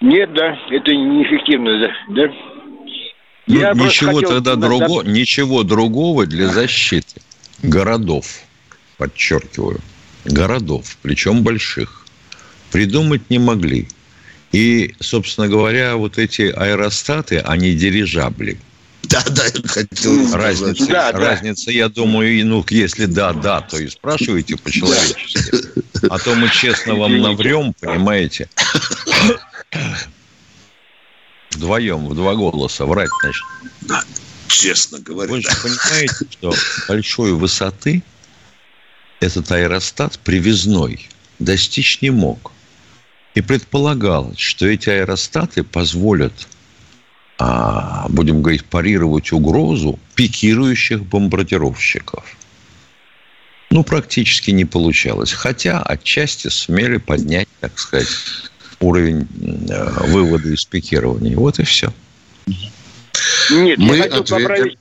Нет, 0.00 0.32
да, 0.32 0.56
это 0.70 0.94
неэффективно, 0.94 1.80
да? 1.80 1.94
да? 2.08 2.32
Ну, 3.46 3.58
Я 3.60 3.72
ничего 3.72 4.20
тогда 4.20 4.56
другого, 4.56 5.02
ничего 5.02 5.62
другого 5.64 6.26
для 6.26 6.46
защиты 6.46 7.20
городов, 7.62 8.26
подчеркиваю, 8.98 9.80
городов, 10.24 10.98
причем 11.00 11.42
больших, 11.42 12.04
придумать 12.70 13.30
не 13.30 13.38
могли. 13.38 13.88
И, 14.52 14.94
собственно 15.00 15.48
говоря, 15.48 15.96
вот 15.96 16.18
эти 16.18 16.42
аэростаты, 16.42 17.38
они 17.38 17.74
дирижабли. 17.74 18.58
Да, 19.04 19.22
да, 19.30 19.44
я 19.46 19.68
хотел 19.68 20.34
разница, 20.34 20.86
да, 20.86 21.12
разница, 21.12 21.66
да. 21.66 21.72
я 21.72 21.88
думаю, 21.88 22.44
ну, 22.46 22.64
если 22.68 23.06
да, 23.06 23.32
да, 23.32 23.60
то 23.60 23.78
и 23.78 23.88
спрашивайте 23.88 24.56
по-человечески. 24.56 25.68
А 26.10 26.18
то 26.18 26.34
мы 26.34 26.50
честно 26.50 26.94
вам 26.94 27.18
наврем, 27.20 27.74
понимаете? 27.80 28.48
Вдвоем, 31.52 32.08
в 32.08 32.14
два 32.14 32.34
голоса 32.34 32.84
врать, 32.86 33.10
значит. 33.22 33.42
Да, 33.82 34.04
честно 34.48 34.98
говоря. 34.98 35.30
Вы 35.30 35.42
же 35.42 35.48
понимаете, 35.62 36.26
что 36.30 36.54
большой 36.88 37.32
высоты– 37.32 38.02
этот 39.20 39.50
аэростат 39.50 40.18
привязной 40.18 41.08
достичь 41.38 42.00
не 42.02 42.10
мог. 42.10 42.52
И 43.34 43.40
предполагалось, 43.40 44.38
что 44.38 44.66
эти 44.66 44.90
аэростаты 44.90 45.62
позволят, 45.62 46.32
а, 47.38 48.06
будем 48.08 48.42
говорить, 48.42 48.64
парировать 48.64 49.32
угрозу 49.32 49.98
пикирующих 50.14 51.04
бомбардировщиков. 51.04 52.24
Ну, 53.70 53.84
практически 53.84 54.50
не 54.50 54.64
получалось. 54.64 55.32
Хотя 55.32 55.82
отчасти 55.82 56.48
сумели 56.48 56.96
поднять, 56.96 57.48
так 57.60 57.78
сказать, 57.78 58.08
уровень 58.80 59.28
э, 59.68 60.06
вывода 60.06 60.48
из 60.48 60.64
пикирования. 60.64 61.36
Вот 61.36 61.58
и 61.58 61.64
все. 61.64 61.92
Нет, 63.50 63.78
Мы 63.78 63.96
я 63.96 64.02
хотел 64.04 64.22
ответим... 64.22 64.42
поправить. 64.42 64.78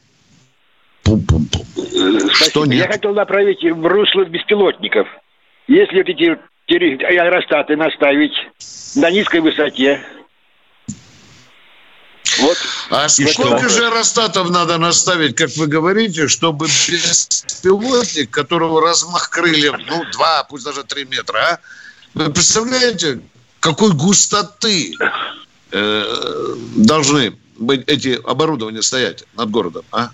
Что 2.33 2.65
нет? 2.65 2.85
Я 2.85 2.87
хотел 2.87 3.13
направить 3.13 3.63
в 3.63 3.85
русло 3.85 4.25
беспилотников. 4.25 5.07
Если 5.67 5.97
вот 5.97 6.09
эти 6.09 6.37
аэростаты 7.03 7.75
наставить 7.75 8.33
на 8.95 9.09
низкой 9.09 9.39
высоте, 9.39 10.01
вот. 12.39 12.57
А 12.89 13.07
сколько 13.07 13.59
что? 13.59 13.69
же 13.69 13.85
аэростатов 13.87 14.49
надо 14.49 14.77
наставить, 14.77 15.35
как 15.35 15.49
вы 15.55 15.67
говорите, 15.67 16.27
чтобы 16.27 16.67
беспилотник, 16.67 18.29
которого 18.29 18.81
размах 18.81 19.29
крыльев, 19.29 19.75
ну, 19.87 20.03
два, 20.11 20.43
пусть 20.43 20.65
даже 20.65 20.83
три 20.83 21.05
метра, 21.05 21.37
а? 21.37 21.59
Вы 22.13 22.31
представляете, 22.31 23.21
какой 23.59 23.91
густоты 23.93 24.93
э, 25.71 26.55
должны 26.75 27.37
быть 27.57 27.83
эти 27.87 28.19
оборудования 28.23 28.81
стоять 28.81 29.23
над 29.35 29.49
городом, 29.49 29.85
а? 29.91 30.11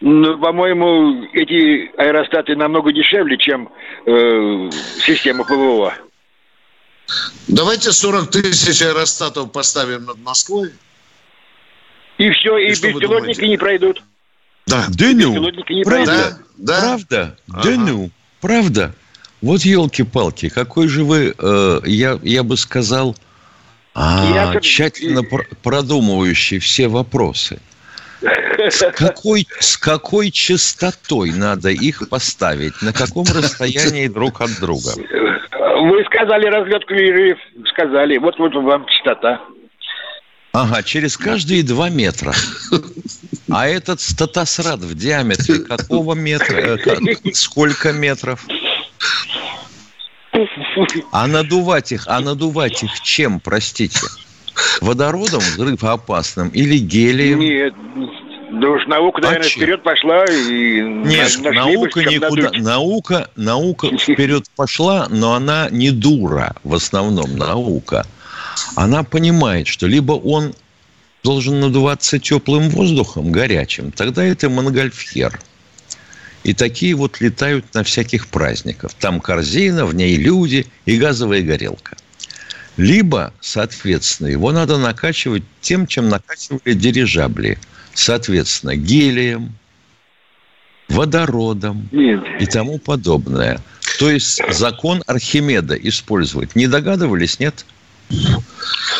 Ну, 0.00 0.38
по-моему, 0.38 1.24
эти 1.32 1.90
аэростаты 1.96 2.54
намного 2.54 2.92
дешевле, 2.92 3.38
чем 3.38 3.70
э, 4.04 4.70
система 5.00 5.44
ПВО. 5.44 5.94
Давайте 7.48 7.92
40 7.92 8.30
тысяч 8.30 8.82
аэростатов 8.82 9.52
поставим 9.52 10.04
над 10.04 10.18
Москвой. 10.18 10.72
И 12.18 12.30
все, 12.30 12.58
и, 12.58 12.66
и 12.66 12.70
беспилотники 12.70 13.44
не 13.44 13.56
пройдут. 13.56 14.02
Да. 14.66 14.86
Да 14.88 15.06
ну, 15.14 15.50
не 15.68 15.84
правда, 15.84 16.12
пройдут. 16.12 16.46
Да? 16.56 16.80
Правда? 16.80 17.38
Ага. 17.50 17.62
Да 17.62 17.70
ну, 17.76 18.10
правда. 18.40 18.94
Вот 19.40 19.62
елки-палки, 19.62 20.48
какой 20.48 20.88
же 20.88 21.04
вы, 21.04 21.34
э, 21.38 21.80
я, 21.84 22.18
я 22.22 22.42
бы 22.42 22.56
сказал, 22.56 23.16
а, 23.94 24.52
я... 24.54 24.60
тщательно 24.60 25.22
пр- 25.22 25.48
продумывающий 25.62 26.58
все 26.58 26.88
вопросы. 26.88 27.60
С 28.70 28.92
какой, 28.92 29.46
с 29.60 29.76
какой 29.76 30.30
частотой 30.30 31.32
надо 31.32 31.70
их 31.70 32.08
поставить? 32.08 32.80
На 32.82 32.92
каком 32.92 33.24
расстоянии 33.24 34.08
друг 34.08 34.40
от 34.40 34.58
друга? 34.60 34.90
Вы 34.96 36.04
сказали 36.06 36.46
разлет 36.46 36.84
крыльев, 36.84 37.38
сказали. 37.72 38.18
Вот 38.18 38.38
вот 38.38 38.54
вам 38.54 38.86
частота. 38.86 39.40
Ага, 40.52 40.82
через 40.82 41.16
каждые 41.16 41.62
два 41.62 41.90
метра. 41.90 42.32
А 43.50 43.68
этот 43.68 44.00
статосрад 44.00 44.80
в 44.80 44.94
диаметре 44.94 45.58
какого 45.58 46.14
метра? 46.14 46.56
Э, 46.56 47.32
сколько 47.32 47.92
метров? 47.92 48.44
А 51.12 51.26
надувать 51.26 51.92
их, 51.92 52.04
а 52.08 52.20
надувать 52.20 52.82
их 52.82 53.00
чем, 53.02 53.38
простите? 53.38 54.00
Водородом 54.80 55.40
взрывоопасным 55.40 56.48
или 56.48 56.78
гелием? 56.78 57.40
Нет, 57.40 57.74
да 58.50 58.68
уж 58.68 58.86
наука, 58.86 59.20
наверное, 59.22 59.46
а 59.46 59.50
вперед 59.50 59.82
пошла 59.82 60.24
и 60.24 60.80
Нет, 60.80 61.38
наука 61.42 62.04
никуда. 62.04 62.50
Наука, 62.52 63.30
наука 63.36 63.88
вперед 63.98 64.44
пошла, 64.54 65.08
но 65.10 65.34
она 65.34 65.68
не 65.70 65.90
дура, 65.90 66.54
в 66.62 66.74
основном 66.74 67.36
наука. 67.36 68.06
Она 68.74 69.02
понимает, 69.02 69.66
что 69.66 69.86
либо 69.86 70.12
он 70.12 70.54
должен 71.22 71.60
надуваться 71.60 72.18
теплым 72.18 72.70
воздухом, 72.70 73.32
горячим, 73.32 73.90
тогда 73.90 74.24
это 74.24 74.48
монгольфьер. 74.48 75.40
И 76.44 76.54
такие 76.54 76.94
вот 76.94 77.20
летают 77.20 77.74
на 77.74 77.82
всяких 77.82 78.28
праздниках. 78.28 78.92
Там 78.94 79.20
корзина, 79.20 79.84
в 79.84 79.94
ней 79.94 80.16
люди 80.16 80.66
и 80.84 80.96
газовая 80.96 81.42
горелка. 81.42 81.96
Либо, 82.76 83.32
соответственно, 83.40 84.28
его 84.28 84.52
надо 84.52 84.78
накачивать 84.78 85.42
тем, 85.60 85.88
чем 85.88 86.08
накачивали 86.08 86.74
дирижабли. 86.74 87.58
Соответственно, 87.96 88.76
гелием, 88.76 89.54
водородом 90.88 91.88
Нет. 91.92 92.22
и 92.38 92.46
тому 92.46 92.78
подобное. 92.78 93.60
То 93.98 94.10
есть 94.10 94.40
закон 94.50 95.02
Архимеда 95.06 95.74
использовать. 95.74 96.54
Не 96.54 96.66
догадывались, 96.66 97.40
нет? 97.40 97.64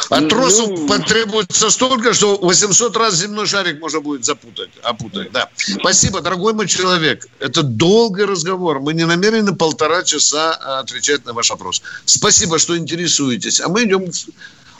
А 0.08 0.22
тросов 0.22 0.70
ну... 0.70 0.88
потребуется 0.88 1.68
столько, 1.68 2.14
что 2.14 2.38
800 2.38 2.96
раз 2.96 3.16
земной 3.16 3.46
шарик 3.46 3.80
можно 3.80 4.00
будет 4.00 4.24
запутать, 4.24 4.70
опутать. 4.82 5.30
Да. 5.30 5.50
Спасибо, 5.54 6.22
дорогой 6.22 6.54
мой 6.54 6.66
человек. 6.66 7.26
Это 7.38 7.62
долгий 7.62 8.24
разговор. 8.24 8.80
Мы 8.80 8.94
не 8.94 9.04
намерены 9.04 9.54
полтора 9.54 10.02
часа 10.04 10.54
а, 10.54 10.80
отвечать 10.80 11.26
на 11.26 11.34
ваш 11.34 11.50
вопрос. 11.50 11.82
Спасибо, 12.06 12.58
что 12.58 12.76
интересуетесь. 12.78 13.60
А 13.60 13.68
мы 13.68 13.84
идем... 13.84 14.06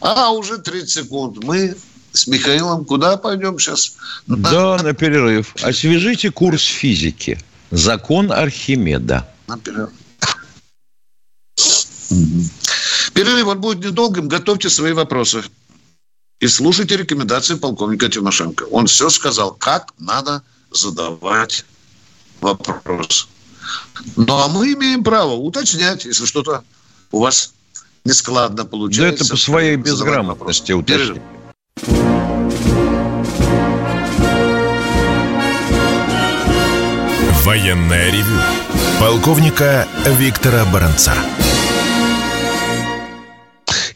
А, 0.01 0.31
уже 0.31 0.59
30 0.59 0.91
секунд. 0.91 1.45
Мы 1.45 1.77
с 2.13 2.27
Михаилом 2.27 2.85
куда 2.85 3.17
пойдем 3.17 3.59
сейчас? 3.59 3.97
Да, 4.27 4.79
на 4.83 4.93
перерыв. 4.93 5.55
Освежите 5.63 6.31
курс 6.31 6.63
физики. 6.63 7.39
Закон 7.71 8.33
Архимеда. 8.33 9.29
На 9.47 9.59
перерыв. 9.59 9.91
Перерыв 13.13 13.47
он 13.47 13.61
будет 13.61 13.85
недолгим. 13.85 14.29
Готовьте 14.29 14.71
свои 14.71 14.93
вопросы. 14.93 15.43
И 16.41 16.49
слушайте 16.49 16.97
рекомендации 16.97 17.55
полковника 17.55 18.09
Тимошенко. 18.09 18.65
Он 18.65 18.87
все 18.87 19.09
сказал, 19.09 19.53
как 19.53 19.95
надо 19.99 20.43
задавать 20.71 21.65
вопрос. 22.41 23.29
Ну, 24.17 24.37
а 24.37 24.49
мы 24.49 24.73
имеем 24.75 25.03
право 25.03 25.33
уточнять, 25.33 26.05
если 26.05 26.27
что-то 26.27 26.63
у 27.11 27.21
вас 27.21 27.55
нескладно 28.05 28.65
получается. 28.65 29.19
Да 29.19 29.25
это 29.25 29.31
по 29.31 29.37
своей 29.37 29.77
безграмотности 29.77 30.73
уточнить. 30.73 31.23
Военная 37.45 38.11
ревю. 38.11 38.41
Полковника 38.99 39.87
Виктора 40.19 40.65
Баранца 40.67 41.15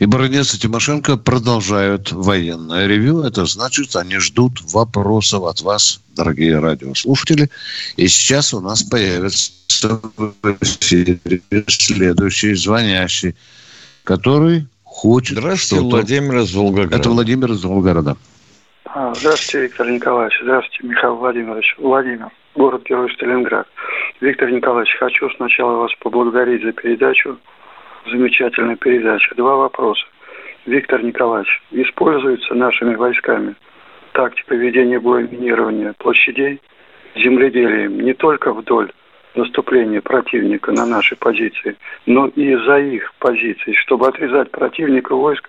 и 0.01 0.07
Баранец 0.07 0.55
и 0.55 0.59
Тимошенко 0.59 1.17
продолжают 1.19 2.11
военное 2.11 2.87
ревю. 2.87 3.21
Это 3.21 3.45
значит, 3.45 3.95
они 3.97 4.17
ждут 4.19 4.61
вопросов 4.73 5.45
от 5.45 5.61
вас, 5.61 6.01
дорогие 6.17 6.59
радиослушатели. 6.59 7.51
И 7.97 8.09
сейчас 8.09 8.55
у 8.55 8.61
нас 8.61 8.83
появится 8.83 9.53
следующий 11.69 12.55
звонящий, 12.55 13.37
который 14.05 14.67
хочет 15.01 15.39
Здравствуйте, 15.39 15.85
Владимир 15.85 16.37
из 16.41 16.55
Волгограда. 16.55 16.97
Это 16.97 17.09
Владимир 17.09 17.51
из 17.53 17.65
Волгограда. 17.65 18.17
А, 18.85 19.15
здравствуйте, 19.15 19.63
Виктор 19.63 19.91
Николаевич. 19.91 20.39
Здравствуйте, 20.43 20.87
Михаил 20.87 21.15
Владимирович. 21.17 21.75
Владимир, 21.79 22.29
город-герой 22.55 23.11
Сталинград. 23.15 23.67
Виктор 24.21 24.51
Николаевич, 24.51 24.95
хочу 24.99 25.31
сначала 25.37 25.79
вас 25.79 25.91
поблагодарить 26.01 26.63
за 26.63 26.73
передачу 26.73 27.39
замечательная 28.11 28.77
передача. 28.77 29.35
Два 29.37 29.57
вопроса. 29.57 30.05
Виктор 30.67 31.03
Николаевич, 31.03 31.63
используется 31.71 32.55
нашими 32.55 32.95
войсками 32.95 33.55
тактика 34.13 34.55
ведения 34.55 35.01
боя 35.01 35.27
минирования 35.27 35.95
площадей 35.97 36.61
земледелием 37.17 38.01
не 38.01 38.13
только 38.13 38.53
вдоль 38.53 38.93
наступления 39.35 40.01
противника 40.01 40.73
на 40.73 40.87
наши 40.87 41.17
позиции, 41.17 41.77
но 42.07 42.27
и 42.29 42.57
за 42.57 42.79
их 42.79 43.13
позиции, 43.19 43.73
чтобы 43.85 44.09
отрезать 44.09 44.51
противника 44.51 45.15
войск 45.15 45.49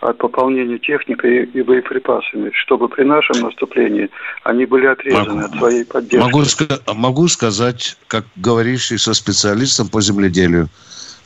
от 0.00 0.18
пополнения 0.18 0.78
техникой 0.78 1.44
и 1.44 1.62
боеприпасами, 1.62 2.50
чтобы 2.52 2.88
при 2.88 3.04
нашем 3.04 3.40
наступлении 3.40 4.10
они 4.42 4.66
были 4.66 4.86
отрезаны 4.86 5.42
могу, 5.42 5.46
от 5.46 5.58
своей 5.58 5.84
поддержки. 5.84 6.26
Могу, 6.26 7.00
могу 7.00 7.28
сказать, 7.28 7.96
как 8.06 8.26
говоривший 8.36 8.98
со 8.98 9.14
специалистом 9.14 9.88
по 9.88 10.02
земледелию, 10.02 10.68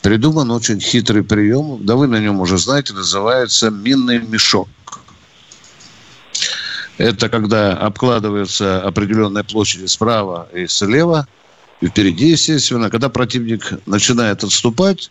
придуман 0.03 0.51
очень 0.53 0.79
хитрый 0.79 1.25
прием, 1.25 1.79
да 1.81 1.97
вы 1.97 2.07
на 2.07 2.21
нем 2.21 2.41
уже 2.41 2.57
знаете, 2.57 2.95
называется 2.95 3.71
минный 3.71 4.21
мешок. 4.21 4.69
Это 6.99 7.29
когда 7.29 7.73
обкладывается 7.73 8.83
определенная 8.83 9.45
площадь 9.45 9.89
справа 9.89 10.49
и 10.53 10.67
слева, 10.67 11.27
впереди, 11.87 12.27
естественно. 12.27 12.91
Когда 12.91 13.09
противник 13.09 13.87
начинает 13.87 14.43
отступать, 14.45 15.11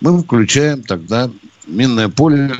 мы 0.00 0.22
включаем 0.22 0.82
тогда 0.82 1.28
минное 1.66 2.08
поле 2.08 2.52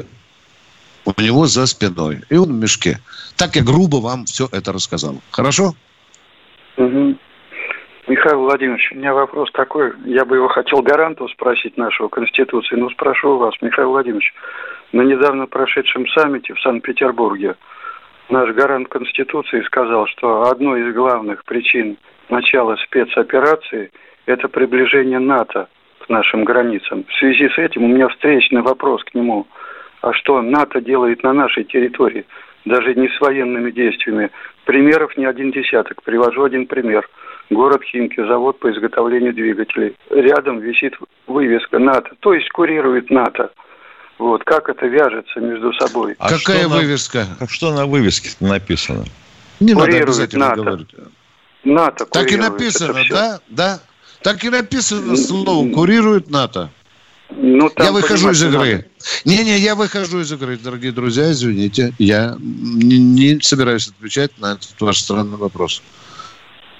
у 1.04 1.20
него 1.20 1.46
за 1.46 1.66
спиной. 1.66 2.20
И 2.28 2.36
он 2.36 2.48
в 2.48 2.60
мешке. 2.62 2.98
Так 3.36 3.56
я 3.56 3.62
грубо 3.62 3.96
вам 3.96 4.24
все 4.24 4.48
это 4.52 4.72
рассказал. 4.72 5.16
Хорошо? 5.30 5.74
Угу. 6.76 7.16
Михаил 8.08 8.40
Владимирович, 8.40 8.92
у 8.92 8.96
меня 8.96 9.14
вопрос 9.14 9.50
такой. 9.52 9.92
Я 10.04 10.24
бы 10.24 10.36
его 10.36 10.48
хотел 10.48 10.80
гаранту 10.82 11.28
спросить 11.28 11.76
нашего 11.76 12.08
Конституции, 12.08 12.76
но 12.76 12.88
спрошу 12.90 13.36
вас, 13.36 13.54
Михаил 13.60 13.90
Владимирович. 13.90 14.32
На 14.92 15.02
недавно 15.02 15.46
прошедшем 15.46 16.06
саммите 16.08 16.54
в 16.54 16.60
Санкт-Петербурге 16.60 17.56
наш 18.28 18.54
гарант 18.54 18.88
Конституции 18.88 19.62
сказал, 19.62 20.06
что 20.06 20.42
одной 20.42 20.88
из 20.88 20.94
главных 20.94 21.44
причин 21.44 21.96
начала 22.28 22.76
спецоперации– 22.76 23.90
это 24.26 24.48
приближение 24.48 25.18
НАТО 25.18 25.68
к 26.00 26.08
нашим 26.08 26.44
границам. 26.44 27.04
В 27.08 27.14
связи 27.14 27.48
с 27.48 27.58
этим 27.58 27.84
у 27.84 27.88
меня 27.88 28.08
встречный 28.08 28.62
вопрос 28.62 29.02
к 29.04 29.14
нему. 29.14 29.46
А 30.02 30.12
что 30.12 30.40
НАТО 30.42 30.80
делает 30.80 31.22
на 31.22 31.32
нашей 31.32 31.64
территории, 31.64 32.26
даже 32.64 32.94
не 32.94 33.08
с 33.08 33.20
военными 33.20 33.70
действиями? 33.70 34.30
Примеров 34.64 35.16
не 35.16 35.24
один 35.24 35.52
десяток. 35.52 36.02
Привожу 36.02 36.44
один 36.44 36.66
пример– 36.66 37.08
город 37.50 37.82
Химки, 37.84 38.20
завод 38.26 38.58
по 38.58 38.70
изготовлению 38.70 39.32
двигателей. 39.32 39.94
Рядом 40.10 40.60
висит 40.60 40.94
вывеска 41.26 41.78
НАТО, 41.78 42.10
то 42.20 42.34
есть 42.34 42.48
курирует 42.50 43.10
НАТО. 43.10 43.50
Вот, 44.18 44.44
как 44.44 44.68
это 44.68 44.86
вяжется 44.86 45.40
между 45.40 45.72
собой. 45.74 46.16
А 46.18 46.30
Какая 46.30 46.68
вывеска? 46.68 47.26
На, 47.38 47.46
что 47.48 47.72
на 47.72 47.86
вывеске 47.86 48.30
написано? 48.40 49.04
Не 49.60 49.74
курирует 49.74 49.92
надо 49.92 50.04
обязательно 50.04 50.48
НАТО. 50.48 50.62
говорить. 50.62 50.88
НАТО 51.66 52.06
Так 52.06 52.32
и 52.32 52.36
написано, 52.36 53.04
да? 53.10 53.40
Да. 53.48 53.80
Так 54.22 54.44
и 54.44 54.50
написано 54.50 55.16
слово 55.16 55.70
«курирует 55.72 56.30
НАТО». 56.30 56.70
Ну, 57.30 57.70
я 57.76 57.92
выхожу 57.92 58.30
из 58.30 58.42
игры. 58.42 58.86
Не-не, 59.24 59.58
я 59.58 59.74
выхожу 59.74 60.20
из 60.20 60.32
игры, 60.32 60.56
дорогие 60.56 60.92
друзья, 60.92 61.32
извините. 61.32 61.92
Я 61.98 62.36
не, 62.38 62.98
не 62.98 63.40
собираюсь 63.40 63.88
отвечать 63.88 64.38
на 64.38 64.52
этот 64.52 64.80
ваш 64.80 65.00
странный 65.00 65.36
вопрос. 65.36 65.82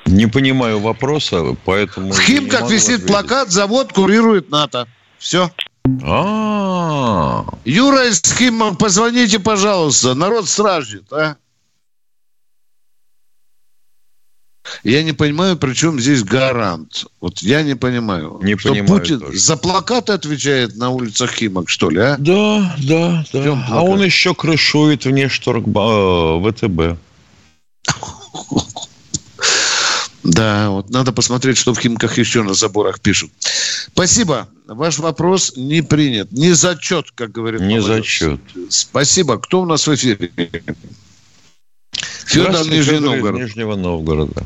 Не 0.07 0.29
понимаю 0.29 0.79
вопроса, 0.79 1.57
поэтому... 1.65 2.13
В 2.13 2.21
Химках 2.21 2.71
висит 2.71 2.95
ответить. 2.95 3.07
плакат 3.07 3.51
«Завод 3.51 3.93
курирует 3.93 4.51
НАТО». 4.51 4.87
Все. 5.19 5.51
А, 6.05 7.45
Юра 7.65 8.09
из 8.09 8.23
Химок, 8.23 8.79
позвоните, 8.79 9.41
пожалуйста. 9.41 10.15
Народ 10.15 10.49
страждет, 10.49 11.13
а? 11.13 11.37
Я 14.85 15.03
не 15.03 15.13
понимаю, 15.13 15.57
при 15.57 15.75
чем 15.75 16.01
здесь 16.01 16.23
гарант. 16.23 17.05
Вот 17.21 17.39
я 17.39 17.63
не 17.63 17.75
понимаю. 17.77 18.39
Не 18.43 18.57
что 18.57 18.71
понимаю 18.71 19.01
Путин 19.01 19.21
тоже. 19.21 19.39
за 19.39 19.57
плакаты 19.57 20.13
отвечает 20.13 20.77
на 20.77 20.91
улицах 20.91 21.33
Химок, 21.33 21.69
что 21.69 21.91
ли, 21.91 22.01
а? 22.01 22.17
Да, 22.19 22.77
да, 22.79 23.25
да. 23.33 23.43
чем 23.45 23.63
А 23.67 23.71
плакат? 23.71 23.89
он 23.91 24.03
еще 24.03 24.35
крышует 24.35 25.05
внешторг 25.05 25.67
э, 25.67 26.51
ВТБ. 26.53 26.99
Да, 30.25 30.71
вот 30.71 30.91
надо 30.91 31.13
посмотреть, 31.13 31.57
что 31.57 31.73
в 31.73 31.79
Химках 31.79 32.19
еще 32.19 32.43
на 32.43 32.53
заборах 32.55 33.01
пишут. 33.01 33.31
Спасибо. 33.93 34.49
Ваш 34.67 34.99
вопрос 34.99 35.53
не 35.57 35.83
принят. 35.83 36.33
Не 36.33 36.51
зачет, 36.51 37.13
как 37.15 37.31
говорит 37.31 37.61
Не 37.61 37.81
зачет. 37.81 38.41
Спасибо. 38.69 39.39
Кто 39.39 39.63
у 39.63 39.67
нас 39.67 39.87
в 39.87 39.95
эфире? 39.95 40.33
Федор 42.27 42.51
Здравствуйте, 42.51 42.77
Нижний 42.77 43.01
Новгород. 43.01 43.41
Нижнего 43.41 43.77
Новгорода. 43.77 44.43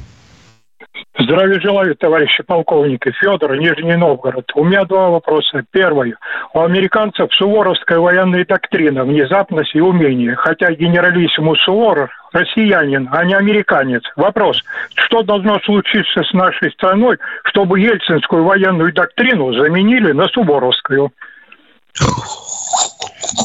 Здравия 1.18 1.60
желаю, 1.60 1.94
товарищи 1.96 2.42
полковники. 2.42 3.12
Федор, 3.20 3.56
Нижний 3.56 3.96
Новгород. 3.96 4.50
У 4.54 4.64
меня 4.64 4.84
два 4.84 5.10
вопроса. 5.10 5.62
Первый. 5.70 6.14
У 6.54 6.60
американцев 6.60 7.28
суворовская 7.34 7.98
военная 7.98 8.44
доктрина, 8.46 9.04
внезапность 9.04 9.74
и 9.74 9.80
умение. 9.80 10.34
Хотя 10.36 10.72
генералиссимус 10.72 11.60
Суворов 11.62 12.10
россиянин, 12.32 13.08
а 13.12 13.24
не 13.24 13.34
американец. 13.34 14.02
Вопрос. 14.16 14.62
Что 14.94 15.22
должно 15.22 15.58
случиться 15.60 16.22
с 16.22 16.32
нашей 16.32 16.70
страной, 16.72 17.18
чтобы 17.44 17.80
ельцинскую 17.80 18.44
военную 18.44 18.92
доктрину 18.92 19.52
заменили 19.52 20.12
на 20.12 20.26
суворовскую? 20.28 21.12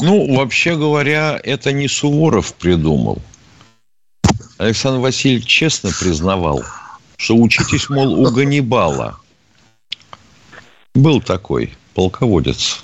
Ну, 0.02 0.36
вообще 0.36 0.76
говоря, 0.76 1.38
это 1.42 1.72
не 1.72 1.88
Суворов 1.88 2.54
придумал. 2.54 3.18
Александр 4.58 5.00
Васильевич 5.00 5.46
честно 5.46 5.90
признавал, 5.98 6.62
что 7.18 7.36
учитесь, 7.36 7.88
мол, 7.90 8.18
у 8.20 8.30
Ганнибала. 8.30 9.18
Был 10.94 11.20
такой 11.20 11.74
полководец, 11.94 12.82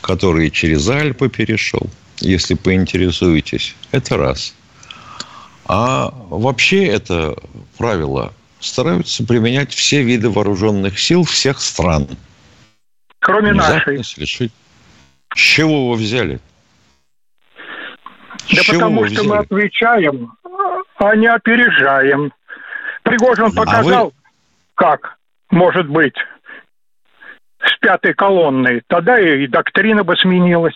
который 0.00 0.50
через 0.50 0.88
Альпы 0.88 1.28
перешел, 1.28 1.88
если 2.20 2.54
поинтересуетесь. 2.54 3.74
Это 3.90 4.16
раз. 4.16 4.54
А 5.66 6.10
вообще 6.30 6.86
это 6.86 7.36
правило 7.76 8.32
стараются 8.60 9.24
применять 9.24 9.72
все 9.74 10.02
виды 10.02 10.30
вооруженных 10.30 10.98
сил 10.98 11.24
всех 11.24 11.60
стран. 11.60 12.08
Кроме 13.18 13.52
нашей. 13.52 13.98
Решить. 13.98 14.52
С 15.34 15.38
чего 15.38 15.90
вы 15.90 15.96
взяли? 15.96 16.40
С 18.48 18.54
Да 18.56 18.62
чего 18.62 18.74
потому 18.74 19.06
что 19.06 19.22
мы 19.24 19.28
взяли? 19.30 19.38
отвечаем, 19.44 20.32
а 21.02 21.16
не 21.16 21.26
опережаем. 21.26 22.32
Пригожин 23.02 23.46
А 23.46 23.50
показал, 23.50 24.12
как 24.74 25.16
может 25.50 25.88
быть 25.88 26.14
с 27.64 27.78
пятой 27.80 28.14
колонной. 28.14 28.82
Тогда 28.86 29.18
и 29.18 29.46
доктрина 29.46 30.04
бы 30.04 30.16
сменилась. 30.16 30.74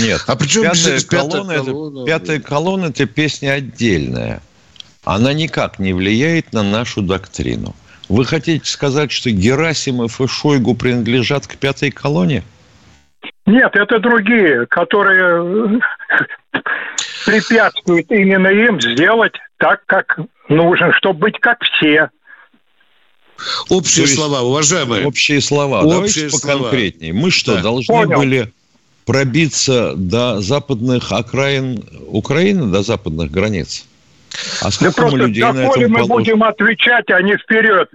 Нет. 0.00 0.24
А 0.26 0.36
при 0.36 0.46
чем 0.46 0.62
пятая 0.62 0.76
здесь 0.76 1.04
пятая 1.04 1.30
колонна, 1.30 1.52
это- 1.52 1.64
колонна? 1.64 2.06
пятая 2.06 2.40
колонна– 2.40 2.84
это 2.86 3.06
песня 3.06 3.52
отдельная. 3.52 4.40
Она 5.04 5.32
никак 5.32 5.78
не 5.78 5.92
влияет 5.92 6.52
на 6.52 6.62
нашу 6.62 7.02
доктрину. 7.02 7.74
Вы 8.08 8.24
хотите 8.24 8.64
сказать, 8.64 9.10
что 9.10 9.30
Герасимов 9.30 10.20
и 10.20 10.26
Шойгу 10.26 10.74
принадлежат 10.74 11.46
к 11.46 11.56
пятой 11.56 11.90
колонне? 11.90 12.42
Нет, 13.46 13.74
это 13.74 13.98
другие, 13.98 14.66
которые 14.66 15.80
препятствуют 17.24 18.10
именно 18.10 18.48
им 18.48 18.80
сделать 18.80 19.34
так, 19.58 19.82
как 19.86 20.18
нужно, 20.48 20.92
чтобы 20.94 21.20
быть 21.20 21.38
как 21.40 21.62
все. 21.62 22.10
Общие 23.68 24.04
есть- 24.04 24.14
слова, 24.14 24.42
уважаемые. 24.42 25.06
Общие 25.06 25.40
слова. 25.40 25.80
Общие 25.80 25.90
Давайте 25.94 26.30
слова. 26.30 26.56
поконкретнее. 26.58 27.12
Мы 27.12 27.30
что, 27.30 27.56
Да. 27.56 27.62
должны 27.62 27.92
Понял. 27.94 28.18
были 28.18 28.52
пробиться 29.04 29.94
до 29.96 30.40
западных 30.40 31.10
окраин 31.10 31.82
Украины, 32.08 32.66
до 32.70 32.82
западных 32.82 33.30
границ? 33.30 33.84
А 34.60 34.66
Да 34.66 34.70
сколько 34.70 35.02
мы 35.02 35.08
просто 35.10 35.26
людей 35.26 35.42
на 35.42 35.48
этом 35.48 35.64
мы 35.66 35.88
положим? 35.98 36.08
будем 36.08 36.42
отвечать, 36.44 37.10
а 37.10 37.20
не 37.20 37.36
вперед. 37.36 37.88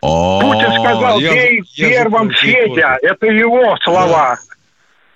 Путин 0.00 0.72
сказал, 0.80 1.20
бей 1.20 1.62
первым 1.74 2.30
Федя. 2.30 2.98
Это 3.02 3.26
его 3.26 3.76
слова. 3.82 4.38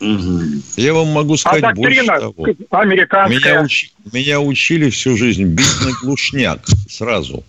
Я 0.00 0.94
вам 0.94 1.08
могу 1.08 1.34
А 1.34 1.36
сказать 1.36 1.74
больше 1.74 2.04
доктрина 2.06 2.20
того. 2.20 2.46
американская. 2.70 3.38
Меня, 3.38 3.62
уч- 3.64 3.90
меня 4.12 4.40
учили 4.40 4.88
всю 4.90 5.16
жизнь 5.16 5.44
бить 5.44 5.80
на 5.84 5.92
глушняк 6.00 6.60
сразу. 6.88 7.44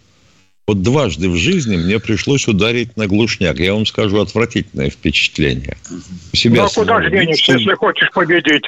Вот 0.67 0.81
дважды 0.81 1.29
в 1.29 1.37
жизни 1.37 1.77
мне 1.77 1.99
пришлось 1.99 2.47
ударить 2.47 2.95
на 2.97 3.07
глушняк. 3.07 3.59
Я 3.59 3.73
вам 3.73 3.85
скажу, 3.85 4.19
отвратительное 4.19 4.89
впечатление. 4.89 5.77
У 6.33 6.35
себя 6.35 6.61
Ну, 6.63 6.67
а 6.67 6.69
куда 6.69 7.01
же 7.01 7.09
денешься, 7.09 7.53
если 7.53 7.73
хочешь 7.73 8.09
победить? 8.13 8.65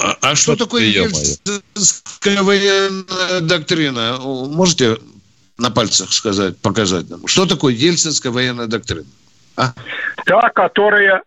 А, 0.00 0.16
а 0.20 0.34
что 0.36 0.52
Вот 0.52 0.58
такое 0.58 0.84
ельцинская 0.84 2.42
военная 2.42 3.40
доктрина? 3.40 4.18
Можете 4.20 4.98
на 5.56 5.70
пальцах 5.70 6.12
сказать, 6.12 6.56
показать 6.58 7.08
нам? 7.10 7.26
Что 7.26 7.46
такое 7.46 7.74
ельцинская 7.74 8.30
военная 8.30 8.66
доктрина? 8.66 9.06
А? 9.56 9.72
Та, 10.24 10.50
которая 10.50 11.22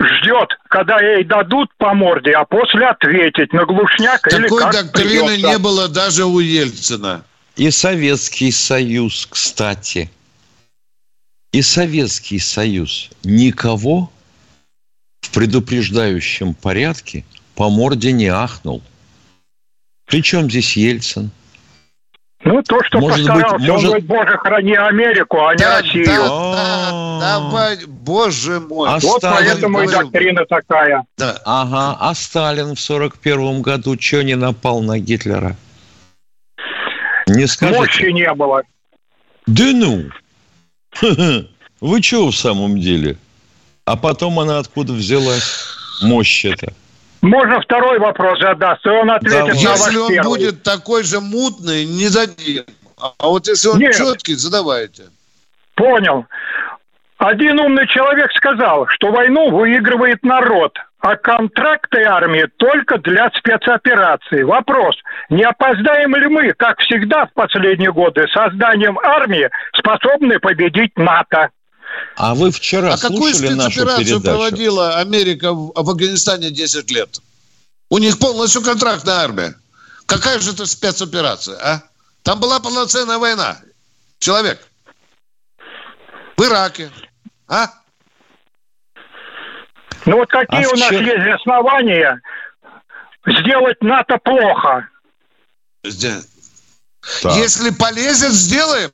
ждет, 0.00 0.50
когда 0.68 1.00
ей 1.00 1.24
дадут 1.24 1.70
по 1.78 1.94
морде, 1.94 2.32
а 2.32 2.44
после 2.44 2.86
ответить 2.86 3.52
на 3.52 3.64
глушняк 3.64 4.26
или 4.32 4.42
Такой 4.44 4.62
как 4.62 4.72
доктрины 4.72 5.28
придется. 5.28 5.46
не 5.48 5.58
было 5.58 5.88
даже 5.88 6.24
у 6.24 6.38
Ельцина. 6.38 7.24
И 7.56 7.70
Советский 7.70 8.50
Союз, 8.50 9.26
кстати. 9.26 10.10
И 11.52 11.62
Советский 11.62 12.38
Союз 12.38 13.10
никого 13.24 14.12
в 15.22 15.30
предупреждающем 15.30 16.54
порядке 16.54 17.24
по 17.54 17.70
морде 17.70 18.12
не 18.12 18.26
ахнул. 18.26 18.82
Причем 20.04 20.50
здесь 20.50 20.76
Ельцин? 20.76 21.30
Ну, 22.48 22.62
то, 22.62 22.80
что 22.84 23.00
Может 23.00 23.18
быть, 23.18 23.26
постарался. 23.28 23.58
может- 23.58 23.70
Он 23.76 23.84
говорит, 23.86 24.06
боже, 24.06 24.38
храни 24.38 24.74
Америку, 24.74 25.44
а 25.44 25.52
не 25.54 25.58
Да, 25.58 25.80
Россию. 25.80 26.06
да, 26.06 26.28
да, 26.28 27.20
давай, 27.20 27.78
боже 27.86 28.60
мой. 28.60 28.88
А 28.88 28.98
Вот 29.00 29.18
Сталин 29.18 29.48
поэтому 29.50 29.80
и 29.82 29.86
говорил- 29.86 30.10
доктрина 30.10 30.46
такая. 30.46 31.04
Да. 31.18 31.40
Ага, 31.44 31.96
а 32.00 32.14
Сталин 32.14 32.76
в 32.76 32.80
сорок 32.80 33.18
первом 33.18 33.62
году 33.62 34.00
что 34.00 34.22
не 34.22 34.36
напал 34.36 34.80
на 34.80 35.00
Гитлера? 35.00 35.56
Не 37.26 37.46
скажите? 37.48 37.80
Мощи 37.80 38.12
не 38.12 38.32
было. 38.34 38.62
Да 39.48 39.64
ну! 39.74 40.04
Вы 41.80 42.02
что 42.02 42.28
в 42.30 42.36
самом 42.36 42.80
деле? 42.80 43.16
А 43.84 43.96
потом 43.96 44.38
она 44.38 44.58
откуда 44.60 44.92
взялась? 44.92 45.64
Мощь 46.00 46.44
это. 46.44 46.72
Можно 47.26 47.60
второй 47.60 47.98
вопрос 47.98 48.38
задаст, 48.40 48.86
и 48.86 48.88
он 48.88 49.10
ответит 49.10 49.38
Давай. 49.38 49.52
на 49.52 49.58
Если 49.58 49.96
ваш 49.96 49.96
он 49.96 50.08
первый. 50.08 50.28
будет 50.28 50.62
такой 50.62 51.02
же 51.02 51.20
мутный, 51.20 51.84
не 51.84 52.08
дадим. 52.08 52.64
А 53.18 53.26
вот 53.26 53.48
если 53.48 53.68
он 53.68 53.78
Нет. 53.78 53.96
четкий, 53.96 54.34
задавайте. 54.34 55.04
Понял. 55.74 56.24
Один 57.18 57.58
умный 57.58 57.86
человек 57.88 58.30
сказал, 58.32 58.86
что 58.88 59.10
войну 59.10 59.50
выигрывает 59.50 60.22
народ, 60.22 60.78
а 61.00 61.16
контракты 61.16 62.04
армии 62.04 62.46
только 62.58 62.98
для 62.98 63.30
спецопераций. 63.30 64.44
Вопрос, 64.44 64.94
не 65.28 65.42
опоздаем 65.42 66.14
ли 66.14 66.28
мы, 66.28 66.52
как 66.52 66.78
всегда 66.80 67.26
в 67.26 67.32
последние 67.32 67.92
годы, 67.92 68.26
созданием 68.28 68.98
армии, 68.98 69.50
способны 69.74 70.38
победить 70.38 70.96
НАТО? 70.96 71.50
А 72.16 72.34
вы 72.34 72.50
вчера 72.50 72.94
А 72.94 72.98
какую 72.98 73.34
слушали 73.34 73.54
нашу 73.54 73.70
спецоперацию 73.82 74.20
проводила 74.22 74.96
Америка 74.98 75.52
в, 75.52 75.72
в 75.74 75.90
Афганистане 75.90 76.50
10 76.50 76.90
лет? 76.90 77.20
У 77.90 77.98
них 77.98 78.18
полностью 78.18 78.62
контрактная 78.62 79.16
армия. 79.16 79.54
Какая 80.06 80.38
же 80.40 80.52
это 80.52 80.66
спецоперация, 80.66 81.58
а? 81.60 81.82
Там 82.22 82.40
была 82.40 82.58
полноценная 82.58 83.18
война. 83.18 83.58
Человек. 84.18 84.66
В 86.36 86.42
Ираке. 86.42 86.90
А? 87.48 87.70
Ну 90.06 90.16
вот 90.16 90.28
какие 90.30 90.64
А 90.64 90.68
у 90.68 90.76
нас 90.76 90.88
вчера- 90.88 91.00
есть 91.00 91.40
основания 91.40 92.20
сделать 93.26 93.80
НАТО 93.82 94.18
плохо? 94.18 94.88
Так. 97.22 97.36
Если 97.36 97.70
полезет, 97.70 98.32
сделаем. 98.32 98.90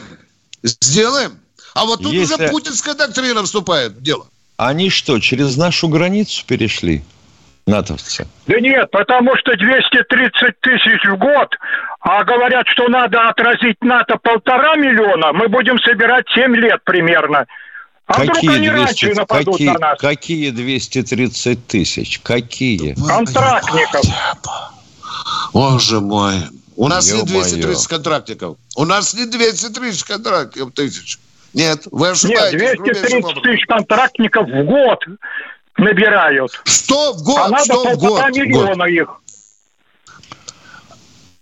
Сделаем. 0.63 1.42
А 1.75 1.85
вот 1.85 2.03
тут 2.03 2.13
Если- 2.13 2.35
уже 2.35 2.49
путинская 2.49 2.95
доктрина 2.95 3.43
вступает 3.43 3.93
в 3.93 4.03
дело. 4.03 4.27
Они 4.57 4.91
что, 4.91 5.19
через 5.19 5.57
нашу 5.57 5.89
границу 5.89 6.45
перешли? 6.47 7.03
Натовцы. 7.67 8.27
Да 8.47 8.59
нет, 8.61 8.91
потому 8.91 9.37
что 9.37 9.57
230 9.57 10.61
тысяч 10.61 11.05
в 11.09 11.17
год, 11.17 11.49
а 12.01 12.25
говорят, 12.25 12.67
что 12.67 12.89
надо 12.89 13.29
отразить 13.29 13.77
НАТО 13.83 14.17
полтора 14.21 14.75
миллиона, 14.75 15.33
мы 15.33 15.49
будем 15.49 15.79
собирать 15.79 16.27
7 16.35 16.57
лет 16.57 16.81
примерно. 16.85 17.47
А 18.07 18.23
вдруг 18.25 18.43
они 18.43 18.69
раньше 18.69 19.07
200 19.07 19.19
нападут 19.19 19.55
какие, 19.55 19.69
на 19.69 19.79
нас? 19.79 19.99
какие 20.01 20.51
230 20.51 21.67
тысяч? 21.67 22.21
Какие? 22.21 22.95
Контрактников. 22.95 24.03
Боже 25.53 26.01
мой. 26.01 26.35
У 26.77 26.89
нас 26.89 27.09
Ё 27.09 27.21
не 27.21 27.27
230 27.27 27.87
контрактиков. 27.87 28.57
У 28.77 28.85
нас 28.85 29.15
не 29.15 29.27
230 29.27 30.03
контрактиков 30.03 30.73
тысяч. 30.73 31.19
Нет, 31.55 31.87
вы 31.91 32.09
ошибаетесь. 32.09 32.61
Нет, 32.61 32.79
230 32.79 33.43
тысяч 33.43 33.67
контрактников 33.67 34.49
в 34.49 34.65
год 34.65 35.01
набирают. 35.77 36.53
Что 36.65 37.13
в 37.13 37.23
год? 37.23 37.39
А 37.39 37.49
надо 37.49 37.65
что 37.65 37.95
в 37.95 37.99
год? 37.99 38.21
миллиона 38.31 38.85
год. 38.85 38.89
их. 38.89 39.09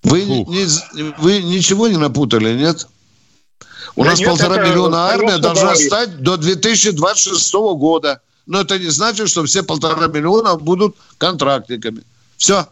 Вы, 0.02 0.24
не, 0.24 1.12
вы 1.18 1.42
ничего 1.42 1.86
не 1.88 1.96
напутали, 1.96 2.54
нет? 2.54 2.88
У 3.96 4.04
да 4.04 4.10
нас 4.10 4.18
нет, 4.18 4.28
полтора 4.28 4.64
миллиона 4.66 5.08
армия 5.08 5.38
должна 5.38 5.72
говорит. 5.72 5.86
стать 5.86 6.22
до 6.22 6.36
2026 6.36 7.52
года. 7.76 8.20
Но 8.46 8.62
это 8.62 8.78
не 8.78 8.86
значит, 8.86 9.28
что 9.28 9.44
все 9.44 9.62
полтора 9.62 10.06
миллиона 10.08 10.56
будут 10.56 10.96
контрактниками. 11.18 12.02
Все. 12.36 12.66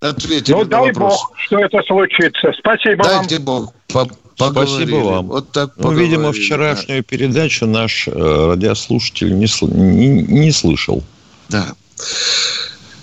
Ответили 0.00 0.54
ну, 0.54 0.64
дай 0.64 0.92
вопрос. 0.92 1.14
бог, 1.14 1.32
что 1.38 1.58
это 1.58 1.82
случится. 1.82 2.52
Спасибо 2.58 3.02
Дайте 3.02 3.38
вам. 3.38 3.70
бог. 3.88 4.08
Спасибо 4.38 4.96
вам. 4.96 5.26
Вот 5.26 5.52
так 5.52 5.72
ну, 5.76 5.92
видимо, 5.92 6.32
вчерашнюю 6.32 7.02
да. 7.02 7.06
передачу 7.08 7.66
наш 7.66 8.06
э, 8.06 8.12
радиослушатель 8.12 9.36
не, 9.36 9.46
не, 9.66 10.22
не 10.22 10.52
слышал. 10.52 11.02
Да. 11.48 11.74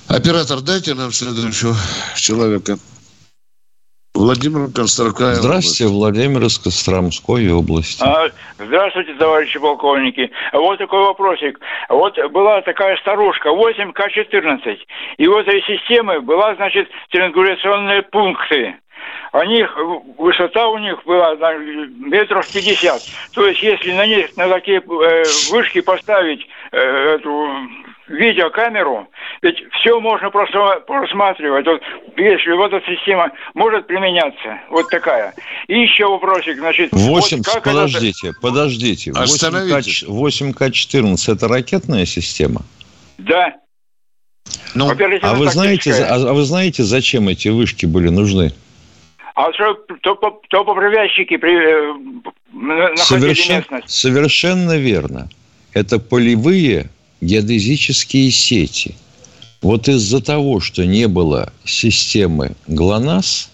Оператор, 0.07 0.61
дайте 0.61 0.93
нам 0.93 1.11
следующего 1.11 1.75
человека. 2.15 2.77
Владимир 4.15 4.71
Константинович. 4.73 5.35
Здравствуйте, 5.35 5.91
Владимир 5.91 6.43
из 6.45 6.57
Костромской 6.57 7.51
области. 7.51 8.01
А, 8.01 8.29
здравствуйте, 8.57 9.13
товарищи 9.15 9.59
полковники. 9.59 10.31
Вот 10.53 10.77
такой 10.77 11.01
вопросик. 11.01 11.59
Вот 11.89 12.17
была 12.31 12.61
такая 12.61 12.95
старушка, 12.97 13.49
8К14. 13.49 14.77
И 15.17 15.27
в 15.27 15.35
этой 15.35 15.61
системе 15.63 16.21
была, 16.21 16.55
значит, 16.55 16.87
триангуляционные 17.11 18.03
пункты. 18.03 18.75
У 19.33 19.43
них, 19.43 19.77
высота 20.17 20.67
у 20.69 20.77
них 20.77 21.03
была 21.05 21.35
метров 21.97 22.47
50. 22.51 23.01
То 23.33 23.47
есть, 23.47 23.61
если 23.61 23.91
на 23.91 24.05
них, 24.05 24.35
на 24.37 24.47
такие 24.47 24.79
э, 24.79 25.23
вышки 25.51 25.81
поставить 25.81 26.47
э, 26.71 26.77
эту 26.77 27.47
видеокамеру, 28.07 29.07
ведь 29.41 29.57
все 29.73 29.99
можно 29.99 30.29
просто 30.29 30.83
просматривать. 30.87 31.65
Вот, 31.65 31.81
если 32.17 32.51
вот 32.53 32.71
эта 32.73 32.85
система 32.85 33.31
может 33.53 33.87
применяться, 33.87 34.59
вот 34.69 34.89
такая. 34.89 35.33
И 35.67 35.79
еще 35.81 36.07
вопросик, 36.07 36.57
значит... 36.57 36.89
8, 36.91 37.37
вот 37.37 37.63
подождите, 37.63 38.29
это... 38.29 38.39
подождите. 38.39 39.11
8К, 39.11 40.07
8К14 40.07 41.33
это 41.33 41.47
ракетная 41.47 42.05
система? 42.05 42.61
Да. 43.17 43.55
Ну, 44.75 44.91
а 45.21 45.33
вы, 45.33 45.47
знаете, 45.47 45.93
а, 45.93 46.15
а 46.15 46.33
вы 46.33 46.43
знаете, 46.43 46.83
зачем 46.83 47.27
эти 47.29 47.47
вышки 47.47 47.85
были 47.85 48.09
нужны? 48.09 48.51
А 49.35 49.51
что 49.53 49.73
топопривязчики 50.49 51.35
при, 51.35 52.93
э, 52.93 52.95
совершенно, 52.95 53.81
совершенно 53.85 54.77
верно. 54.77 55.29
Это 55.73 55.99
полевые 55.99 56.89
геодезические 57.19 58.31
сети. 58.31 58.95
Вот 59.61 59.89
из-за 59.89 60.21
того, 60.21 60.61
что 60.61 60.85
не 60.85 61.09
было 61.09 61.51
системы 61.65 62.55
ГЛОНАСС 62.67 63.51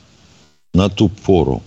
на 0.75 0.89
ту 0.89 1.09
пору, 1.09 1.63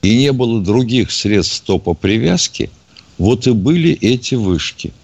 и 0.00 0.16
не 0.16 0.32
было 0.32 0.62
других 0.62 1.10
средств 1.10 1.64
топопривязки, 1.66 2.70
вот 3.18 3.46
и 3.46 3.52
были 3.52 3.92
эти 3.92 4.34
вышки. 4.34 4.94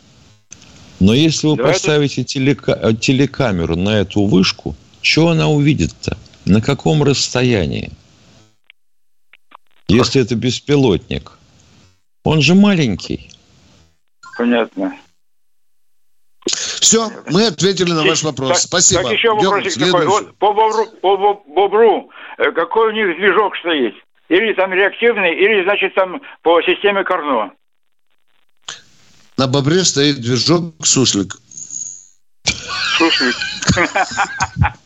Но 1.00 1.12
если 1.12 1.48
вы 1.48 1.56
да 1.56 1.64
поставите 1.64 2.24
телека... 2.24 2.94
телекамеру 2.94 3.76
на 3.76 4.00
эту 4.00 4.24
вышку, 4.24 4.74
что 5.02 5.28
она 5.28 5.48
увидит-то? 5.48 6.16
На 6.46 6.62
каком 6.62 7.02
расстоянии? 7.02 7.90
Если 9.88 10.22
это 10.22 10.34
беспилотник. 10.34 11.32
Он 12.24 12.40
же 12.40 12.54
маленький. 12.54 13.30
Понятно. 14.36 14.96
Все, 16.46 17.10
мы 17.30 17.46
ответили 17.46 17.92
на 17.92 18.04
ваш 18.04 18.22
вопрос. 18.22 18.48
Так, 18.48 18.58
Спасибо. 18.58 19.02
Так 19.02 19.12
еще 19.12 19.34
вопросик 19.34 19.78
такой. 19.78 20.06
Вот 20.06 20.36
по 20.36 20.52
бобру, 20.52 20.86
по 21.00 21.16
бобру, 21.16 22.10
э, 22.38 22.52
какой 22.52 22.88
у 22.88 22.92
них 22.92 23.16
движок 23.16 23.56
стоит? 23.56 23.94
Или 24.28 24.52
там 24.54 24.72
реактивный, 24.72 25.34
или, 25.34 25.64
значит, 25.64 25.94
там 25.94 26.20
по 26.42 26.60
системе 26.62 27.04
Карно? 27.04 27.52
На 29.36 29.46
бобре 29.46 29.84
стоит 29.84 30.20
движок 30.20 30.74
суслик. 30.84 31.36
Суслик. 32.44 33.36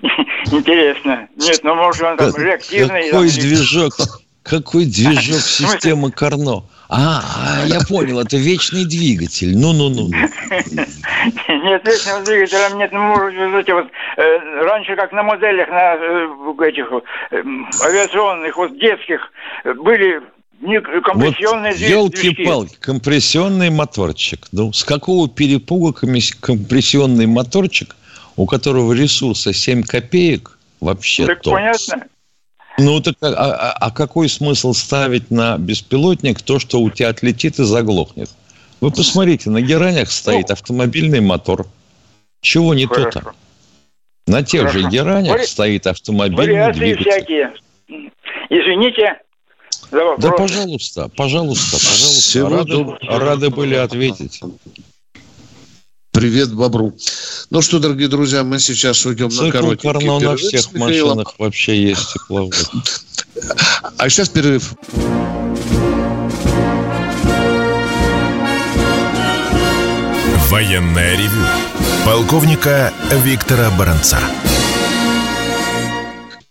Интересно. 0.52 1.28
Нет, 1.36 1.60
ну 1.62 1.74
может 1.74 2.02
он 2.02 2.16
там 2.16 2.34
реактивный. 2.36 3.10
Какой 3.10 3.28
движок? 3.30 3.94
Какой 4.42 4.86
движок 4.86 5.40
системы 5.40 6.10
Карно? 6.10 6.64
А, 6.88 7.22
а, 7.22 7.66
я 7.66 7.80
понял, 7.88 8.20
это 8.20 8.36
вечный 8.36 8.84
двигатель. 8.84 9.56
Ну-ну-ну. 9.56 10.08
Нет, 10.08 11.86
вечного 11.86 12.22
двигателя 12.22 12.68
нет. 12.74 12.92
Ну, 12.92 13.00
можете 13.00 13.72
вот 13.72 13.86
э, 14.18 14.38
раньше, 14.62 14.94
как 14.94 15.12
на 15.12 15.22
моделях, 15.22 15.70
на 15.70 15.94
э, 15.94 16.68
этих 16.68 16.92
э, 17.30 17.42
авиационных, 17.82 18.56
вот 18.58 18.78
детских, 18.78 19.32
были 19.64 20.20
не 20.60 20.80
компрессионные 20.80 21.72
вот 21.72 21.80
елки-палки, 21.80 22.76
компрессионный 22.78 23.70
моторчик. 23.70 24.46
Ну, 24.52 24.72
с 24.72 24.84
какого 24.84 25.28
перепуга 25.28 25.92
компрессионный 25.92 27.26
моторчик, 27.26 27.96
у 28.36 28.46
которого 28.46 28.92
ресурса 28.92 29.52
7 29.52 29.82
копеек, 29.82 30.58
вообще 30.80 31.26
Так 31.26 31.42
то. 31.42 31.52
понятно. 31.52 32.04
Ну, 32.78 33.00
так 33.00 33.16
а, 33.20 33.28
а, 33.28 33.72
а 33.72 33.90
какой 33.90 34.28
смысл 34.28 34.72
ставить 34.72 35.30
на 35.30 35.58
беспилотник 35.58 36.40
то, 36.40 36.58
что 36.58 36.80
у 36.80 36.90
тебя 36.90 37.10
отлетит 37.10 37.58
и 37.58 37.64
заглохнет? 37.64 38.30
Вы 38.80 38.90
посмотрите, 38.90 39.50
на 39.50 39.60
геранях 39.60 40.10
стоит 40.10 40.48
ну, 40.48 40.54
автомобильный 40.54 41.20
мотор. 41.20 41.66
Чего 42.40 42.74
не 42.74 42.86
то-то? 42.86 43.34
На 44.26 44.42
тех 44.42 44.62
Хорошо. 44.62 44.78
же 44.80 44.88
геранях 44.88 45.32
Вари... 45.32 45.46
стоит 45.46 45.86
автомобильный 45.86 46.46
Вариации 46.46 46.78
двигатель. 46.78 47.10
всякие. 47.10 47.52
Извините. 48.50 49.18
Да, 49.90 50.30
пожалуйста, 50.30 51.08
пожалуйста, 51.14 51.72
пожалуйста. 51.72 52.48
Рады, 52.48 52.96
рады 53.02 53.50
были 53.50 53.74
ответить. 53.74 54.40
Привет 56.22 56.54
бобру. 56.54 56.96
Ну 57.50 57.62
что, 57.62 57.80
дорогие 57.80 58.06
друзья, 58.06 58.44
мы 58.44 58.60
сейчас 58.60 59.04
уйдем 59.04 59.28
Цикл 59.28 59.44
на 59.46 59.50
короткий 59.50 59.88
Карно 59.88 60.20
перерыв. 60.20 60.22
на 60.22 60.36
всех 60.36 60.72
машинах 60.74 61.34
вообще 61.36 61.82
есть 61.82 62.12
тепловод. 62.12 62.54
А 63.98 64.08
сейчас 64.08 64.28
перерыв. 64.28 64.72
Военная 70.48 71.16
ревю. 71.16 71.44
Полковника 72.06 72.92
Виктора 73.24 73.72
Баранца. 73.76 74.20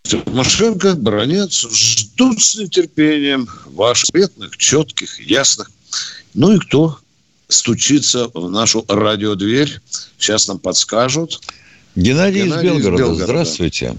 Тимошенко, 0.04 0.96
Баранец 0.96 1.66
ждут 1.72 2.42
с 2.42 2.58
нетерпением 2.58 3.48
ваших 3.68 4.10
ответных, 4.10 4.58
четких, 4.58 5.18
ясных. 5.22 5.72
Ну 6.34 6.52
и 6.52 6.60
кто 6.60 7.00
стучится 7.52 8.30
в 8.34 8.50
нашу 8.50 8.84
радиодверь. 8.88 9.80
Сейчас 10.18 10.48
нам 10.48 10.60
подскажут. 10.60 11.40
Геннадий, 11.96 12.44
Геннадий 12.44 12.70
из, 12.70 12.74
Белгорода. 12.74 12.96
из 12.96 13.00
Белгорода. 13.00 13.26
Здравствуйте. 13.26 13.92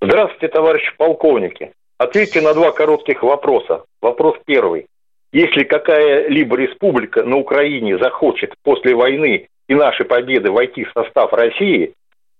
Здравствуйте, 0.00 0.48
товарищи 0.48 0.92
полковники. 0.96 1.72
Ответьте 1.98 2.40
на 2.40 2.54
два 2.54 2.72
коротких 2.72 3.22
вопроса. 3.22 3.84
Вопрос 4.00 4.36
первый. 4.44 4.86
Если 5.32 5.64
какая-либо 5.64 6.56
республика 6.56 7.22
на 7.22 7.36
Украине 7.36 7.96
захочет 7.96 8.52
после 8.62 8.94
войны 8.94 9.48
и 9.68 9.74
нашей 9.74 10.04
победы 10.04 10.50
войти 10.50 10.84
в 10.84 10.92
состав 10.92 11.32
России, 11.32 11.94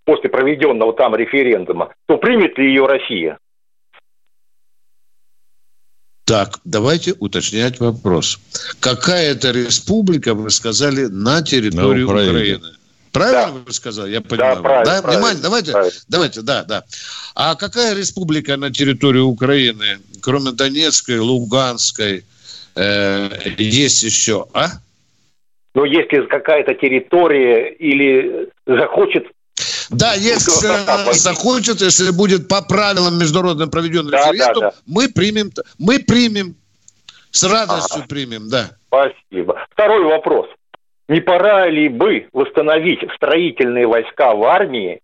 после 0.04 0.28
проведенного 0.28 0.92
там 0.92 1.14
референдума, 1.14 1.94
то 2.06 2.18
примет 2.18 2.58
ли 2.58 2.66
ее 2.66 2.86
Россия? 2.86 3.38
Так, 6.24 6.60
давайте 6.64 7.14
уточнять 7.18 7.80
вопрос. 7.80 8.38
Какая 8.80 9.32
это 9.32 9.50
республика, 9.50 10.34
вы 10.34 10.50
сказали, 10.50 11.06
на 11.06 11.42
территории 11.42 12.04
на 12.04 12.10
Украины? 12.10 12.60
Правильно 13.12 13.52
да. 13.52 13.60
вы 13.66 13.72
сказали? 13.72 14.12
Я 14.12 14.20
понимаю. 14.20 14.56
Да, 14.56 14.62
правильно, 14.62 14.84
да? 14.84 15.02
Правильно, 15.02 15.18
Внимание, 15.18 15.42
давайте, 15.42 15.72
правильно. 15.72 16.00
давайте, 16.08 16.42
да, 16.42 16.64
да. 16.64 16.84
А 17.34 17.54
какая 17.56 17.94
республика 17.94 18.56
на 18.56 18.70
территории 18.72 19.20
Украины, 19.20 19.98
кроме 20.22 20.52
Донецкой, 20.52 21.18
Луганской, 21.18 22.24
э, 22.76 23.28
есть 23.58 24.02
еще, 24.02 24.46
а? 24.54 24.68
Но 25.74 25.84
если 25.84 26.26
какая-то 26.26 26.74
территория 26.74 27.70
или 27.70 28.48
захочет 28.66 29.26
да, 29.90 30.14
если 30.14 31.10
э, 31.10 31.12
захочет, 31.12 31.80
если 31.80 32.10
будет 32.10 32.48
по 32.48 32.62
правилам 32.62 33.18
международным 33.18 33.70
проведен 33.70 34.08
да, 34.08 34.30
референдум, 34.30 34.60
да, 34.62 34.70
да. 34.70 34.76
мы 34.86 35.08
примем, 35.08 35.50
мы 35.78 35.98
примем, 35.98 36.54
с 37.30 37.42
радостью 37.44 38.00
ага. 38.00 38.08
примем, 38.08 38.48
да. 38.48 38.70
Спасибо. 38.88 39.66
Второй 39.70 40.04
вопрос. 40.04 40.46
Не 41.08 41.20
пора 41.20 41.68
ли 41.68 41.88
бы 41.88 42.28
восстановить 42.32 43.00
строительные 43.16 43.86
войска 43.86 44.34
в 44.34 44.44
армии 44.44 45.00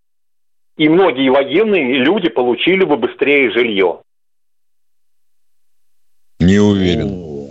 и 0.79 0.89
многие 0.89 1.29
военные 1.31 1.99
люди 1.99 2.29
получили 2.29 2.85
бы 2.85 2.97
быстрее 2.97 3.51
жилье. 3.51 4.01
Не 6.39 6.59
уверен. 6.59 7.51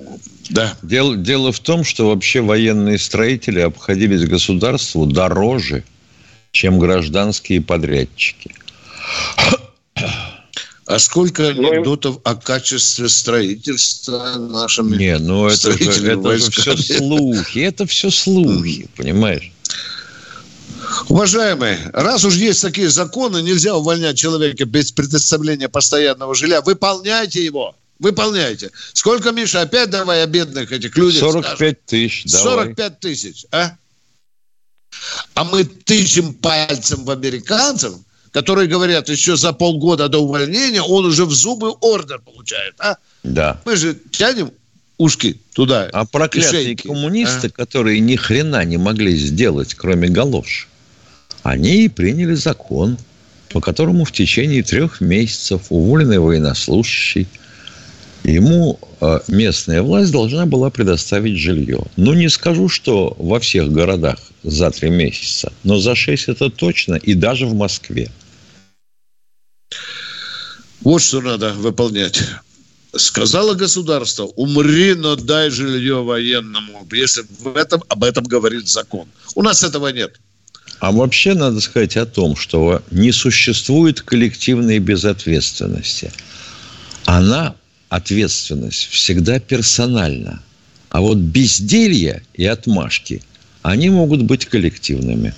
Да. 0.50 0.74
Дело, 0.82 1.18
дело 1.18 1.52
в 1.52 1.60
том, 1.60 1.84
что 1.84 2.08
вообще 2.08 2.40
военные 2.40 2.98
строители 2.98 3.60
обходились 3.60 4.26
государству 4.26 5.06
дороже, 5.06 5.84
чем 6.58 6.80
гражданские 6.80 7.62
подрядчики. 7.62 8.56
А 10.88 10.98
сколько 10.98 11.54
ну, 11.54 11.72
анекдотов 11.72 12.20
о 12.24 12.34
качестве 12.34 13.10
строительства 13.10 14.38
нашими 14.38 14.96
Не, 14.96 15.20
ну 15.20 15.48
это 15.48 15.72
же, 15.74 16.14
это 16.14 16.38
же 16.38 16.50
все 16.50 16.76
слухи, 16.76 17.60
это 17.60 17.86
все 17.86 18.10
слухи, 18.10 18.90
понимаешь? 18.96 19.52
Уважаемые, 21.10 21.92
раз 21.94 22.26
уж 22.26 22.34
есть 22.36 22.64
такие 22.64 22.90
законы, 22.90 23.44
нельзя 23.44 23.76
увольнять 23.76 24.18
человека 24.18 24.66
без 24.66 24.92
предоставления 24.92 25.70
постоянного 25.70 26.34
жилья. 26.34 26.62
Выполняйте 26.62 27.46
его. 27.46 27.76
Выполняйте. 28.00 28.72
Сколько, 28.94 29.32
Миша, 29.32 29.62
опять 29.62 29.92
давай 29.92 30.24
о 30.24 30.26
бедных 30.26 30.72
этих 30.72 30.98
людях 30.98 31.20
45 31.20 31.56
скажем. 31.56 31.76
тысяч, 31.86 32.24
давай. 32.32 32.66
45 32.76 33.00
тысяч, 33.00 33.46
а? 33.52 33.78
А 35.34 35.44
мы 35.44 35.64
тычем 35.64 36.34
пальцем 36.34 37.06
в 37.06 37.12
американцев, 37.12 37.94
которые 38.32 38.68
говорят, 38.68 39.10
еще 39.10 39.36
за 39.36 39.54
полгода 39.54 40.10
до 40.10 40.20
увольнения 40.20 40.82
он 40.82 41.06
уже 41.06 41.26
в 41.26 41.34
зубы 41.34 41.72
ордер 41.82 42.20
получает, 42.20 42.76
а? 42.80 42.98
Да. 43.24 43.62
Мы 43.66 43.76
же 43.76 43.98
тянем 44.12 44.52
ушки 44.98 45.40
туда. 45.54 45.90
А 45.94 46.06
проклятые 46.06 46.76
коммунисты, 46.76 47.48
а? 47.48 47.50
которые 47.50 48.00
ни 48.00 48.16
хрена 48.16 48.64
не 48.66 48.78
могли 48.78 49.16
сделать, 49.16 49.74
кроме 49.74 50.10
галош, 50.10 50.68
они 51.44 51.90
приняли 51.90 52.34
закон, 52.34 52.98
по 53.50 53.62
которому 53.62 54.06
в 54.06 54.12
течение 54.12 54.64
трех 54.64 55.02
месяцев 55.02 55.68
уволенный 55.70 56.20
военнослужащий 56.20 57.28
ему 58.24 58.80
э, 59.02 59.20
местная 59.28 59.82
власть 59.82 60.12
должна 60.12 60.46
была 60.46 60.70
предоставить 60.70 61.38
жилье. 61.38 61.84
Ну, 61.96 62.14
не 62.14 62.30
скажу, 62.30 62.70
что 62.70 63.16
во 63.18 63.40
всех 63.40 63.72
городах 63.72 64.20
за 64.44 64.72
три 64.72 64.90
месяца, 64.90 65.52
но 65.64 65.80
за 65.80 65.96
шесть 65.96 66.28
это 66.28 66.50
точно, 66.50 66.96
и 66.96 67.14
даже 67.14 67.46
в 67.46 67.54
Москве. 67.54 68.10
Вот 70.82 71.02
что 71.02 71.22
надо 71.22 71.54
выполнять. 71.54 72.22
Сказала 72.96 73.54
государство, 73.54 74.24
умри, 74.24 74.94
но 74.96 75.16
дай 75.16 75.50
жилье 75.50 76.04
военному, 76.04 76.88
если 76.92 77.24
в 77.40 77.56
этом, 77.56 77.84
об 77.90 78.04
этом 78.04 78.24
говорит 78.24 78.68
закон. 78.68 79.08
У 79.36 79.44
нас 79.44 79.64
этого 79.64 79.90
нет. 79.90 80.20
А 80.80 80.92
вообще 80.92 81.34
надо 81.34 81.60
сказать 81.60 81.98
о 81.98 82.06
том, 82.06 82.36
что 82.36 82.82
не 82.92 83.12
существует 83.12 84.02
коллективной 84.02 84.80
безответственности. 84.80 86.12
Она, 87.06 87.56
ответственность, 87.90 88.88
всегда 88.88 89.40
персональна. 89.40 90.42
А 90.90 91.02
вот 91.02 91.18
безделье 91.18 92.24
и 92.34 92.46
отмашки, 92.46 93.22
они 93.62 93.90
могут 93.90 94.24
быть 94.24 94.46
коллективными. 94.46 95.34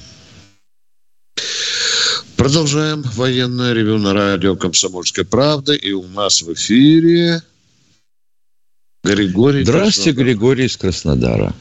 Продолжаем 2.35 3.01
военное 3.15 3.73
ревю 3.73 3.97
на 3.97 4.13
радио 4.13 4.55
«Комсомольская 4.55 5.25
правда». 5.25 5.73
И 5.73 5.91
у 5.91 6.07
нас 6.07 6.41
в 6.41 6.53
эфире 6.53 7.41
Григорий. 9.03 9.63
Здравствуйте, 9.63 10.11
Краснодар. 10.11 10.25
Григорий 10.25 10.65
из 10.65 10.77
Краснодара. 10.77 11.55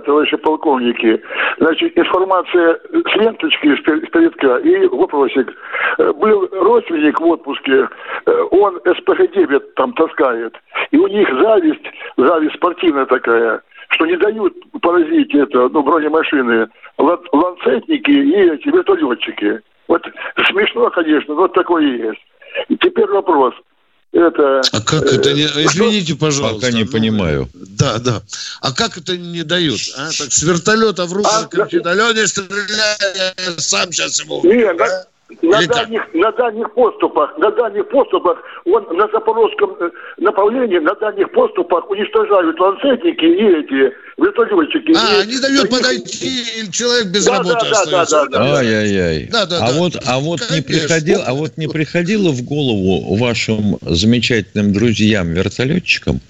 Желаю, 0.00 0.02
товарищи 0.02 0.36
полковники. 0.36 1.22
Значит, 1.58 1.98
информация 1.98 2.80
с 2.92 3.16
ленточки 3.16 3.76
с 3.76 4.10
передка 4.10 4.56
и 4.58 4.86
вопросик. 4.86 5.52
Э, 5.98 6.12
был 6.12 6.48
родственник 6.52 7.20
в 7.20 7.26
отпуске, 7.26 7.88
э, 8.26 8.42
он 8.50 8.76
СПГ-9 8.78 9.60
там 9.76 9.92
таскает, 9.94 10.54
и 10.90 10.96
у 10.96 11.06
них 11.06 11.28
зависть, 11.28 11.84
зависть 12.16 12.54
спортивная 12.56 13.06
такая, 13.06 13.62
что 13.90 14.06
не 14.06 14.16
дают 14.16 14.54
поразить 14.80 15.34
это, 15.34 15.68
ну, 15.68 15.82
бронемашины, 15.82 16.68
ланцетники 16.98 18.10
и 18.10 18.54
эти 18.54 18.68
вертолетчики. 18.68 19.60
Вот 19.88 20.06
смешно, 20.46 20.90
конечно, 20.90 21.34
но 21.34 21.42
вот 21.42 21.52
такое 21.52 21.82
есть. 21.82 22.22
И 22.68 22.76
теперь 22.76 23.06
вопрос– 23.06 23.54
это... 24.12 24.60
А 24.72 24.80
как 24.80 25.04
это 25.04 25.32
не... 25.32 25.42
Э, 25.42 25.64
Извините, 25.64 26.14
пожалуйста. 26.14 26.66
Пока 26.66 26.76
не 26.76 26.84
понимаю. 26.84 27.48
Да, 27.54 27.98
да. 27.98 28.22
А 28.60 28.72
как 28.72 28.98
это 28.98 29.16
не 29.16 29.42
дают? 29.42 29.80
А? 29.96 30.10
Так 30.10 30.32
с 30.32 30.42
вертолета 30.42 31.06
в 31.06 31.12
руку 31.12 31.28
а, 31.32 31.46
кричит, 31.46 31.86
Алене 31.86 32.26
стреляй, 32.26 33.58
сам 33.58 33.92
сейчас 33.92 34.20
его... 34.20 34.40
Нет, 34.44 34.76
да? 34.76 35.06
На 35.42 35.66
дальних, 35.66 36.02
на 36.14 36.32
дальних 36.32 36.74
поступах, 36.74 37.38
на 37.38 37.50
дальних 37.52 37.88
поступах, 37.88 38.38
он 38.64 38.84
на 38.96 39.08
запорожском 39.08 39.76
э, 39.80 39.90
направлении, 40.18 40.78
на 40.78 40.94
дальних 40.94 41.30
поступах 41.32 41.88
уничтожают 41.88 42.58
ланцетники 42.58 43.24
и 43.24 43.60
эти 43.60 43.94
вертолетчики. 44.16 44.92
А, 44.96 45.22
и, 45.22 45.26
не 45.28 45.38
дают 45.38 45.66
и, 45.66 45.70
подойти, 45.70 46.42
и 46.60 46.70
человек 46.70 47.06
без 47.08 47.26
да, 47.26 47.38
работы 47.38 47.66
да, 47.70 47.70
остается. 47.70 48.16
Да, 48.16 48.26
да, 48.26 48.38
да, 48.38 48.58
Ай-яй-яй. 48.58 49.28
Да, 49.30 49.46
да, 49.46 49.56
а, 49.58 49.72
да. 49.72 49.78
Вот, 49.78 49.96
а, 50.04 50.18
вот 50.18 50.40
не 50.50 50.60
приходил, 50.62 51.20
а 51.24 51.34
вот 51.34 51.56
не 51.56 51.68
приходило 51.68 52.30
в 52.30 52.42
голову 52.42 53.16
вашим 53.16 53.78
замечательным 53.82 54.72
друзьям-вертолетчикам, 54.72 56.20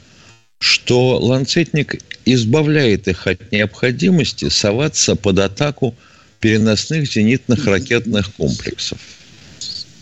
что 0.58 1.16
ланцетник 1.16 1.96
избавляет 2.26 3.08
их 3.08 3.26
от 3.26 3.50
необходимости 3.50 4.48
соваться 4.50 5.16
под 5.16 5.38
атаку 5.38 5.94
переносных 6.40 7.06
зенитных 7.06 7.66
ракетных 7.66 8.32
комплексов. 8.34 8.98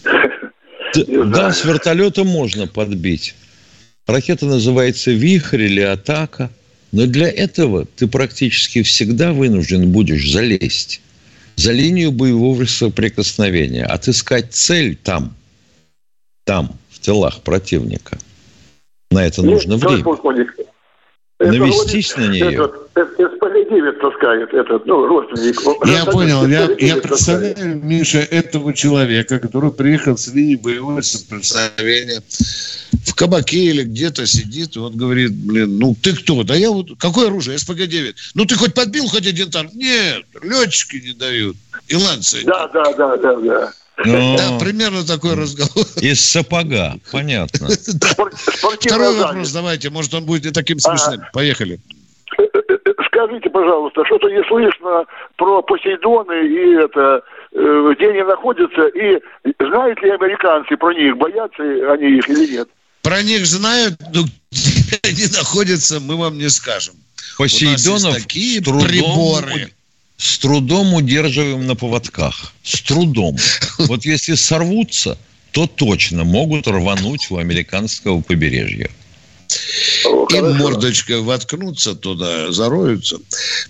Да, 0.95 1.53
с 1.53 1.65
вертолета 1.65 2.25
можно 2.25 2.67
подбить. 2.67 3.35
Ракета 4.07 4.47
называется 4.47 5.11
«Вихрь» 5.11 5.63
или 5.63 5.83
«Атака». 5.83 6.51
Но 6.93 7.07
для 7.07 7.29
этого 7.29 7.85
ты 7.85 8.07
практически 8.07 8.83
всегда 8.83 9.35
вынужден 9.35 9.93
будешь 9.93 10.33
залезть 10.33 11.03
за 11.57 11.73
линию 11.73 12.11
боевого 12.11 12.65
соприкосновения, 12.65 13.85
отыскать 13.85 14.55
цель 14.55 14.97
там, 14.97 15.35
там, 16.45 16.79
в 16.89 17.01
тылах 17.01 17.43
противника. 17.43 18.17
На 19.11 19.27
это 19.27 19.43
ну, 19.43 19.53
нужно 19.53 19.77
время. 19.77 20.05
Навестись 21.39 22.17
на 22.17 22.27
нее. 22.27 22.53
Этот, 22.53 22.89
СПГ-9 22.97 23.93
таскает 24.01 24.53
этот, 24.53 24.87
ну, 24.87 25.07
родственник. 25.07 25.61
Я 25.87 26.05
понял. 26.05 26.45
Я, 26.47 26.69
я 26.79 26.97
представляю, 26.97 27.77
Миша, 27.77 28.19
этого 28.19 28.75
человека, 28.75 29.39
который 29.39 29.71
приехал 29.71 30.17
с 30.17 30.27
линии 30.29 30.57
боевого 30.57 31.01
соприкосновения 31.01 32.23
в 33.07 33.15
кабаке 33.15 33.59
или 33.59 33.85
где-то 33.85 34.27
сидит, 34.27 34.75
и 34.75 34.81
он 34.81 34.97
говорит, 34.97 35.33
блин, 35.33 35.79
ну 35.79 35.95
ты 36.01 36.15
кто? 36.15 36.43
Да 36.43 36.57
я 36.57 36.71
вот, 36.73 36.89
какое 36.99 37.29
оружие? 37.29 37.57
СПГ-9. 37.57 38.15
Ну 38.35 38.45
ты 38.45 38.57
хоть 38.57 38.75
подбил 38.75 39.07
хоть 39.07 39.27
один 39.27 39.51
танк? 39.51 39.73
Нет, 39.75 40.25
летчики 40.43 40.97
не 40.97 41.13
дают. 41.13 41.57
И 41.87 41.95
ланцы. 41.95 42.43
Да, 42.45 42.67
да, 42.69 42.93
да, 42.95 43.17
да, 43.17 43.37
да. 43.37 43.73
Да, 44.05 44.59
примерно 44.61 45.05
такой 45.05 45.35
разговор. 45.35 45.87
Из 46.01 46.21
сапога, 46.21 46.99
понятно. 47.11 47.69
Второй 48.81 49.17
вопрос 49.17 49.53
давайте, 49.53 49.91
может 49.91 50.15
он 50.15 50.25
будет 50.25 50.47
и 50.47 50.51
таким 50.51 50.79
смешным. 50.79 51.23
Поехали. 51.33 51.81
Э, 52.39 52.43
э, 52.43 52.59
э, 52.69 52.93
скажите, 53.07 53.51
пожалуйста, 53.51 54.05
что-то 54.05 54.29
не 54.29 54.43
слышно 54.45 55.05
про 55.37 55.63
Посейдоны 55.63 56.47
и 56.47 56.75
это, 56.77 57.23
где 57.53 58.11
они 58.11 58.23
находятся, 58.23 58.87
и 58.89 59.21
знают 59.59 60.01
ли 60.03 60.11
американцы 60.11 60.77
про 60.77 60.93
них, 60.95 61.17
боятся 61.17 61.63
они 61.93 62.19
их 62.19 62.29
или 62.29 62.53
нет? 62.53 62.69
Про 63.03 63.23
них 63.23 63.47
знают, 63.47 63.95
но 64.15 64.23
где 64.53 65.01
они 65.03 65.27
находятся, 65.37 65.99
мы 65.99 66.17
вам 66.17 66.39
не 66.39 66.49
скажем. 66.51 66.95
Посейдонов 67.37 68.15
такие 68.15 68.61
приборы 68.61 69.73
с 70.19 70.39
трудом 70.39 70.95
удерживаем 70.95 71.67
на 71.67 71.77
поводках. 71.77 72.53
С 72.63 72.83
трудом. 72.83 73.37
Вот 73.79 74.05
если 74.05 74.35
сорвутся, 74.35 75.17
то 75.53 75.67
точно 75.67 76.25
могут 76.25 76.67
рвануть 76.67 77.31
у 77.31 77.39
американского 77.39 78.21
побережья. 78.21 78.91
И 80.31 80.41
мордочкой 80.41 81.21
воткнутся 81.23 81.95
туда, 81.95 82.53
зароются. 82.53 83.19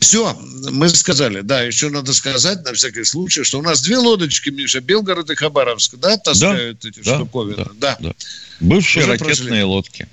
Все, 0.00 0.36
мы 0.72 0.88
сказали. 0.88 1.42
Да, 1.42 1.62
еще 1.62 1.88
надо 1.90 2.12
сказать, 2.12 2.64
на 2.64 2.72
всякий 2.72 3.04
случай, 3.04 3.44
что 3.44 3.60
у 3.60 3.62
нас 3.62 3.82
две 3.82 3.98
лодочки, 3.98 4.48
Миша, 4.50 4.80
Белгород 4.80 5.30
и 5.30 5.36
Хабаровск, 5.36 5.96
да, 5.96 6.16
таскают 6.16 6.80
да, 6.80 6.88
эти 6.88 7.00
да, 7.00 7.14
штуковины? 7.14 7.56
Да. 7.56 7.70
да. 7.74 7.96
да. 8.00 8.12
Бывшие 8.58 9.04
Уже 9.04 9.12
ракетные 9.12 9.34
прошли. 9.36 9.62
лодки. 9.62 10.08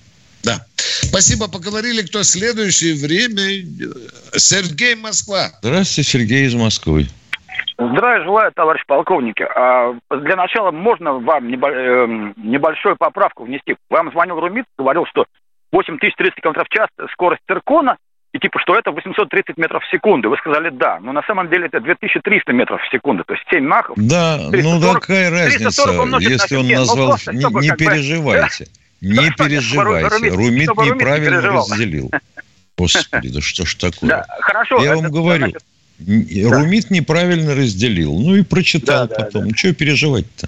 Спасибо, 1.04 1.48
поговорили. 1.48 2.02
Кто 2.02 2.24
следующее 2.24 2.96
время? 2.96 3.66
Сергей 4.36 4.96
Москва. 4.96 5.52
Здравствуйте, 5.62 6.10
Сергей 6.10 6.46
из 6.46 6.56
Москвы. 6.56 7.08
Здравия 7.78 8.24
желаю, 8.24 8.52
товарищ 8.56 8.84
полковник. 8.88 9.42
А, 9.42 9.94
для 10.10 10.36
начала 10.36 10.72
можно 10.72 11.14
вам 11.14 11.54
эм, 11.54 12.34
небольшую 12.38 12.96
поправку 12.96 13.44
внести? 13.44 13.76
Вам 13.90 14.12
звонил 14.12 14.40
Румит, 14.40 14.66
говорил, 14.78 15.06
что 15.08 15.26
8300 15.72 16.42
км 16.42 16.64
в 16.64 16.70
час 16.70 16.88
скорость 17.12 17.42
циркона, 17.48 17.98
и 18.32 18.40
типа, 18.40 18.60
что 18.60 18.76
это 18.76 18.92
830 18.92 19.58
метров 19.58 19.84
в 19.84 19.90
секунду. 19.90 20.30
Вы 20.30 20.38
сказали 20.38 20.70
да, 20.70 21.00
но 21.02 21.12
на 21.12 21.22
самом 21.24 21.50
деле 21.50 21.68
это 21.68 21.80
2300 21.80 22.52
метров 22.54 22.82
в 22.82 22.92
секунду, 22.92 23.24
то 23.26 23.34
есть 23.34 23.46
7 23.50 23.66
махов. 23.66 23.96
Да, 23.98 24.38
340, 24.52 24.82
ну 24.82 25.00
какая 25.00 25.30
разница, 25.32 25.90
если 26.20 26.56
он 26.58 26.68
назвал... 26.68 27.16
Ну, 27.28 27.34
не, 27.34 27.70
не 27.70 27.76
переживайте, 27.76 28.68
не 29.06 29.32
переживайте, 29.32 30.30
Румит 30.30 30.70
неправильно 30.70 31.42
разделил. 31.42 32.12
Господи, 32.78 33.30
да 33.30 33.42
что 33.42 33.66
ж 33.66 33.76
такое? 33.76 34.10
Да, 34.10 34.26
хорошо. 34.40 34.84
Я 34.84 34.96
вам 34.96 35.12
говорю, 35.12 35.54
Румит 36.00 36.92
неправильно 36.92 37.56
разделил, 37.56 38.14
ну 38.20 38.36
и 38.36 38.44
прочитал 38.44 39.08
потом. 39.08 39.56
Что 39.56 39.74
переживать-то? 39.74 40.48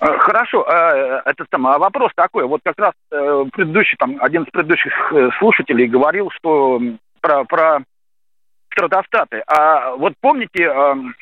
Э, 0.00 0.18
хорошо, 0.18 0.66
э, 0.68 1.22
это 1.24 1.46
самое, 1.50 1.76
а 1.76 1.78
вопрос 1.78 2.12
такой, 2.14 2.44
вот 2.44 2.60
как 2.62 2.78
раз 2.78 2.92
э, 3.10 3.44
предыдущий, 3.52 3.96
там, 3.98 4.18
один 4.20 4.42
из 4.42 4.50
предыдущих 4.50 4.92
слушателей 5.38 5.86
говорил, 5.86 6.30
что 6.36 6.80
про, 7.20 7.44
про 7.44 7.80
стратостаты. 8.74 9.42
А 9.46 9.92
вот 9.96 10.14
помните, 10.20 10.70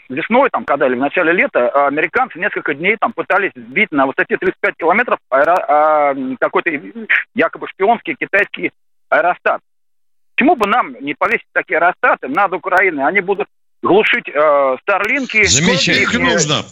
весной, 0.08 0.48
там, 0.50 0.64
когда 0.64 0.86
или 0.86 0.94
в 0.94 0.98
начале 0.98 1.32
лета, 1.32 1.68
американцы 1.86 2.38
несколько 2.38 2.74
дней 2.74 2.96
там 2.98 3.12
пытались 3.12 3.52
сбить 3.54 3.92
на 3.92 4.06
высоте 4.06 4.36
35 4.36 4.74
километров 4.76 5.18
аэро, 5.30 5.54
а, 5.68 6.14
какой-то 6.40 6.70
якобы 7.34 7.68
шпионский 7.68 8.16
китайский 8.18 8.72
аэростат. 9.08 9.60
Почему 10.34 10.56
бы 10.56 10.66
нам 10.66 10.94
не 11.00 11.14
повесить 11.14 11.46
такие 11.52 11.78
аэростаты 11.78 12.28
над 12.28 12.52
Украиной? 12.52 13.06
Они 13.06 13.20
будут 13.20 13.46
глушить 13.82 14.28
э, 14.28 14.76
Старлинки. 14.82 15.44
Замечательно. 15.44 16.02
Их 16.02 16.18
нужно. 16.18 16.62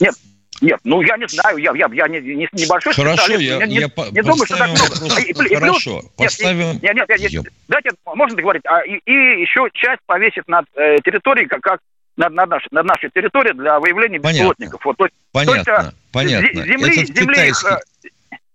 Нет, 0.00 0.14
нет, 0.60 0.80
ну 0.84 1.02
я 1.02 1.16
не 1.16 1.28
знаю, 1.28 1.58
я, 1.58 1.72
я, 1.74 1.88
я 1.92 2.08
не, 2.08 2.20
не, 2.20 2.48
небольшой 2.52 2.94
Хорошо, 2.94 3.22
специалист. 3.22 3.60
я, 3.60 3.66
не, 3.66 3.74
я 3.76 3.88
не, 4.10 4.22
думаю, 4.22 4.46
что 4.46 4.56
так 4.56 4.70
много. 4.70 5.20
И, 5.20 5.30
и, 5.30 5.54
хорошо, 5.54 6.00
плюс, 6.00 6.12
поставим... 6.16 6.80
Нет, 6.82 6.94
нет, 6.94 7.08
нет, 7.08 7.32
нет, 7.32 7.44
дайте, 7.68 7.90
можно 8.06 8.36
договорить. 8.36 8.62
А, 8.66 8.80
и, 8.80 8.98
и 9.04 9.40
еще 9.40 9.68
часть 9.74 10.00
повесит 10.06 10.48
над 10.48 10.66
э, 10.76 10.96
территорией, 11.04 11.46
как, 11.46 11.60
как 11.60 11.80
над, 12.16 12.32
над, 12.32 12.48
нашей, 12.48 12.68
над 12.70 12.86
нашей 12.86 13.10
территорией 13.10 13.54
для 13.54 13.78
выявления 13.78 14.18
беспилотников. 14.18 14.84
Вот, 14.84 14.96
то 14.96 15.04
есть, 15.04 15.14
понятно, 15.32 15.64
то 15.64 15.94
понятно. 16.12 16.64
Земли, 16.64 17.02
Этот 17.02 17.16
земли, 17.16 17.34
китайский... 17.34 17.68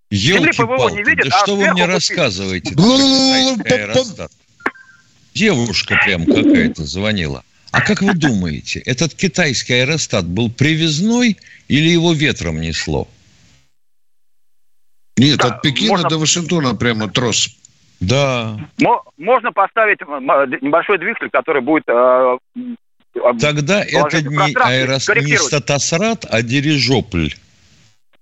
Их, 0.10 0.20
Земли 0.20 0.52
ПВО 0.52 0.90
не 0.90 1.04
видит, 1.04 1.30
да 1.30 1.38
а 1.38 1.44
что 1.44 1.56
вы 1.56 1.72
мне 1.72 1.86
рассказываете? 1.86 2.76
Девушка 5.34 5.98
прям 6.04 6.26
какая-то 6.26 6.84
звонила. 6.84 7.44
А 7.72 7.82
как 7.82 8.02
вы 8.02 8.14
думаете, 8.14 8.80
этот 8.80 9.14
китайский 9.16 9.74
аэростат 9.74 10.26
был 10.26 10.52
привезной 10.52 11.38
или 11.70 11.90
его 11.90 12.14
ветром 12.14 12.60
несло? 12.60 13.08
Нет, 15.18 15.38
да, 15.38 15.48
от 15.48 15.62
Пекина 15.62 15.92
можно... 15.92 16.10
до 16.10 16.18
Вашингтона 16.18 16.76
прямо 16.76 17.10
трос. 17.10 17.50
Да. 18.00 18.58
Можно 19.18 19.52
поставить 19.52 20.00
небольшой 20.02 20.98
двигатель, 20.98 21.30
который 21.30 21.62
будет... 21.62 21.84
Э, 21.88 22.38
Тогда 23.40 23.84
это 23.84 24.22
не, 24.22 24.56
аэрос... 24.56 25.10
не 25.10 25.38
статосрат, 25.38 26.26
а 26.30 26.42
дирижопль. 26.42 27.30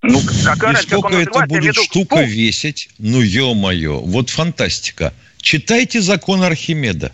Ну, 0.02 0.20
какая 0.44 0.74
И 0.74 0.78
сколько 0.78 1.16
это 1.16 1.46
будет 1.46 1.76
штука 1.76 2.18
пол... 2.18 2.26
весить? 2.26 2.90
Ну, 2.98 3.22
ё-моё, 3.22 4.00
вот 4.00 4.30
фантастика. 4.30 5.14
Читайте 5.38 6.02
закон 6.02 6.44
Архимеда. 6.44 7.12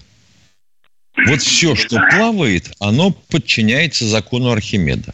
Вот 1.28 1.42
все, 1.42 1.76
что 1.76 1.98
плавает, 2.12 2.72
оно 2.80 3.12
подчиняется 3.12 4.06
закону 4.06 4.52
Архимеда. 4.52 5.14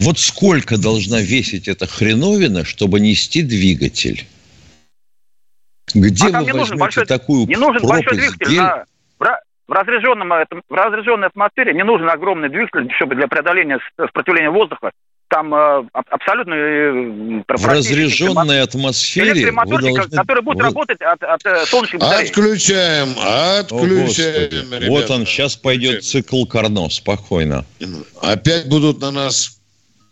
Вот 0.00 0.18
сколько 0.18 0.78
должна 0.78 1.20
весить 1.20 1.66
эта 1.66 1.86
хреновина, 1.86 2.64
чтобы 2.64 3.00
нести 3.00 3.42
двигатель? 3.42 4.26
Где 5.94 6.28
а 6.28 6.42
вы 6.42 6.52
возьмете 6.52 6.76
большой, 6.76 7.06
такую 7.06 7.46
Не 7.46 7.56
нужен 7.56 7.82
большой 7.82 8.16
двигатель. 8.16 8.56
На, 8.56 8.84
в, 9.66 9.72
разряженном, 9.72 10.28
в 10.28 10.74
разряженной 10.74 11.28
атмосфере 11.28 11.74
не 11.74 11.82
нужен 11.82 12.08
огромный 12.08 12.48
двигатель, 12.48 12.92
чтобы 12.94 13.16
для 13.16 13.26
преодоления 13.26 13.80
сопротивления 13.96 14.50
воздуха 14.50 14.92
там 15.28 15.54
э, 15.54 15.84
абсолютно... 15.92 16.54
Э, 16.54 17.42
в 17.48 17.66
разряженной 17.66 18.62
атмосфере 18.62 19.50
вы 19.50 19.78
должны... 19.78 20.16
который 20.16 20.42
будет 20.42 20.58
вы... 20.58 20.64
работать 20.64 21.00
от, 21.00 21.22
от 21.22 21.44
э, 21.44 21.66
солнечных 21.66 22.00
батарей. 22.00 22.28
Отключаем, 22.28 23.10
отключаем. 23.18 24.84
О, 24.84 24.88
вот 24.88 25.10
он, 25.10 25.26
сейчас 25.26 25.56
пойдет 25.56 26.04
цикл 26.04 26.44
Карно, 26.44 26.88
спокойно. 26.88 27.64
Опять 28.20 28.68
будут 28.68 29.00
на 29.00 29.10
нас 29.10 29.58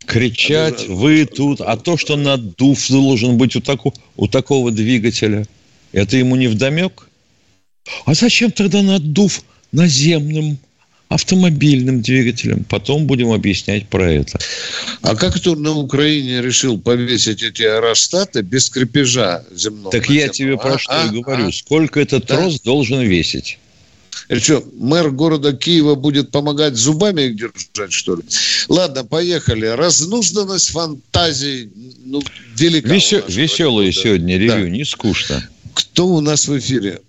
кричать, 0.07 0.87
вы 0.89 1.27
тут, 1.27 1.61
а 1.61 1.77
то, 1.77 1.97
что 1.97 2.17
надув 2.17 2.89
должен 2.89 3.37
быть 3.39 3.57
у, 3.57 3.61
таку, 3.61 3.93
у 4.17 4.29
такого 4.29 4.71
двигателя, 4.71 5.47
это 5.93 6.17
ему 6.17 6.37
не 6.37 6.47
вдомек? 6.47 7.09
А 8.05 8.15
зачем 8.15 8.51
тогда 8.51 8.83
надув 8.83 9.43
наземным 9.73 10.59
автомобильным 11.09 12.03
двигателем. 12.03 12.65
Потом 12.65 13.07
будем 13.07 13.31
объяснять 13.31 13.89
про 13.89 14.11
это. 14.13 14.39
А 15.03 15.15
как 15.15 15.37
кто 15.37 15.55
на 15.55 15.73
Украине 15.73 16.43
решил 16.43 16.79
повесить 16.79 17.43
эти 17.43 17.63
аэростаты 17.63 18.43
без 18.43 18.69
крепежа 18.69 19.45
земного? 19.55 19.93
Так 19.93 20.11
я 20.11 20.29
тебе 20.29 20.57
про 20.57 20.75
а, 20.75 20.79
что 20.79 20.93
а, 20.93 21.07
и 21.07 21.21
говорю. 21.21 21.49
А, 21.49 21.53
Сколько 21.53 22.01
этот 22.01 22.27
да? 22.27 22.37
трос 22.37 22.61
должен 22.61 23.03
весить? 23.03 23.59
И 24.29 24.37
что, 24.37 24.65
мэр 24.75 25.11
города 25.11 25.53
Киева 25.53 25.95
будет 25.95 26.33
помогать 26.33 26.75
зубами 26.75 27.23
их 27.23 27.37
держать, 27.37 27.93
что 27.93 28.17
ли? 28.17 28.23
Ладно, 28.69 29.05
поехали. 29.05 29.67
Разнузданность 29.67 30.71
фантазий 30.71 31.71
ну, 32.05 32.23
велика. 32.57 32.89
Весел, 32.89 33.23
веселое 33.29 33.93
сегодня 33.93 34.37
ревью, 34.39 34.65
да. 34.65 34.69
не 34.69 34.85
скучно. 34.85 35.49
Кто 35.75 36.09
у 36.09 36.21
нас 36.21 36.49
в 36.49 36.59
эфире? 36.59 37.01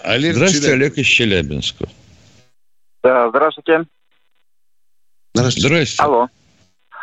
Олег 0.00 0.34
Здравствуйте, 0.36 0.68
Челябинск. 0.68 0.82
Олег 0.82 0.98
из 0.98 1.06
Челябинска. 1.06 1.88
Да, 3.06 3.28
здравствуйте. 3.28 3.84
Здравствуйте. 5.32 6.02
Алло. 6.02 6.28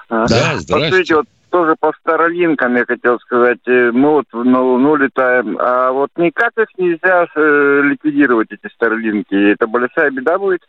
Да, 0.10 0.28
здравствуйте. 0.28 0.74
Посмотрите, 0.74 1.16
вот 1.16 1.26
тоже 1.50 1.76
по 1.80 1.94
Старолинкам 2.02 2.76
я 2.76 2.86
хотел 2.86 3.20
сказать. 3.20 3.60
Э, 3.68 3.92
мы 3.94 4.10
вот 4.10 4.26
на 4.34 4.62
Луну 4.62 4.98
летаем, 4.98 5.58
а 5.62 5.94
вот 5.94 6.10
никак 6.18 6.52
их 6.58 6.68
нельзя 6.78 7.26
э, 7.34 7.82
ликвидировать, 7.86 8.50
эти 8.52 8.70
Старлинки. 8.74 9.54
Это 9.54 9.66
большая 9.66 10.12
беда 10.12 10.38
будет? 10.38 10.68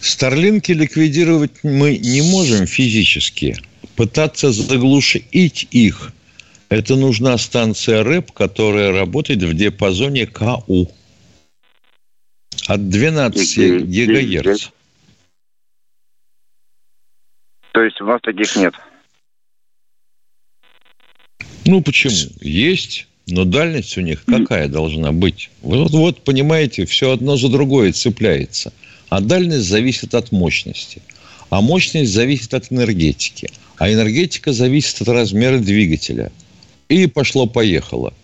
Старлинки 0.00 0.70
ликвидировать 0.70 1.64
мы 1.64 1.98
не 1.98 2.22
можем 2.30 2.68
физически. 2.68 3.56
Пытаться 3.96 4.52
заглушить 4.52 5.66
их. 5.72 6.12
Это 6.68 6.94
нужна 6.94 7.36
станция 7.38 8.04
РЭП, 8.04 8.30
которая 8.30 8.92
работает 8.92 9.42
в 9.42 9.52
диапазоне 9.52 10.28
КУ. 10.28 10.92
От 12.66 12.88
12 12.88 13.84
гигагерц. 13.84 14.68
То 17.72 17.82
есть 17.82 18.00
у 18.00 18.04
нас 18.04 18.20
таких 18.22 18.56
нет? 18.56 18.74
Ну, 21.64 21.82
почему? 21.82 22.14
Есть, 22.40 23.06
но 23.26 23.44
дальность 23.44 23.96
у 23.96 24.00
них 24.00 24.24
какая 24.24 24.68
должна 24.68 25.12
быть? 25.12 25.50
Вот, 25.62 25.92
вот, 25.92 26.22
понимаете, 26.22 26.84
все 26.84 27.12
одно 27.12 27.36
за 27.36 27.48
другое 27.48 27.92
цепляется. 27.92 28.72
А 29.08 29.20
дальность 29.20 29.68
зависит 29.68 30.14
от 30.14 30.32
мощности. 30.32 31.02
А 31.48 31.60
мощность 31.60 32.12
зависит 32.12 32.54
от 32.54 32.72
энергетики. 32.72 33.50
А 33.76 33.92
энергетика 33.92 34.52
зависит 34.52 35.00
от 35.02 35.08
размера 35.08 35.58
двигателя. 35.58 36.32
И 36.88 37.06
пошло-поехало. 37.06 38.14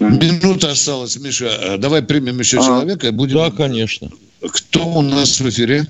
Минута 0.00 0.70
осталась, 0.70 1.16
Миша. 1.18 1.74
А, 1.74 1.78
давай 1.78 2.02
примем 2.02 2.38
еще 2.38 2.58
а, 2.58 2.62
человека. 2.62 3.12
Будем... 3.12 3.38
Да, 3.38 3.50
конечно. 3.50 4.08
Кто 4.40 4.86
у 4.86 5.02
нас 5.02 5.40
в 5.40 5.48
эфире? 5.48 5.82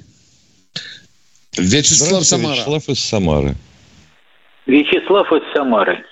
Вячеслав 1.57 2.25
Самара. 2.25 2.55
Вячеслав 2.55 2.89
из 2.89 3.05
Самары. 3.05 3.55
Вячеслав 4.67 5.33
из 5.33 5.43
Самары. 5.55 6.05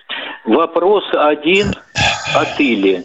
Вопрос 0.45 1.05
один 1.13 1.75
от 2.35 2.61
Или. 2.61 3.05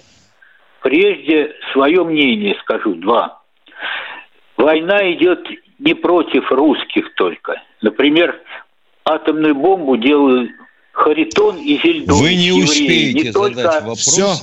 Прежде 0.82 1.52
свое 1.74 2.04
мнение 2.04 2.56
скажу. 2.62 2.96
Два. 2.96 3.42
Война 4.58 5.12
идет 5.14 5.40
не 5.80 5.94
против 5.94 6.52
русских 6.52 7.14
только. 7.16 7.62
Например, 7.82 8.40
атомную 9.06 9.56
бомбу 9.56 9.98
делают 9.98 10.52
Харитон 10.92 11.58
и 11.58 11.80
Зельдон. 11.82 12.18
Вы 12.20 12.36
не 12.36 12.48
евреи. 12.48 12.64
успеете 12.64 13.20
не 13.20 13.32
задать 13.32 13.54
только... 13.54 13.72
вопрос. 13.80 14.00
Все, 14.00 14.36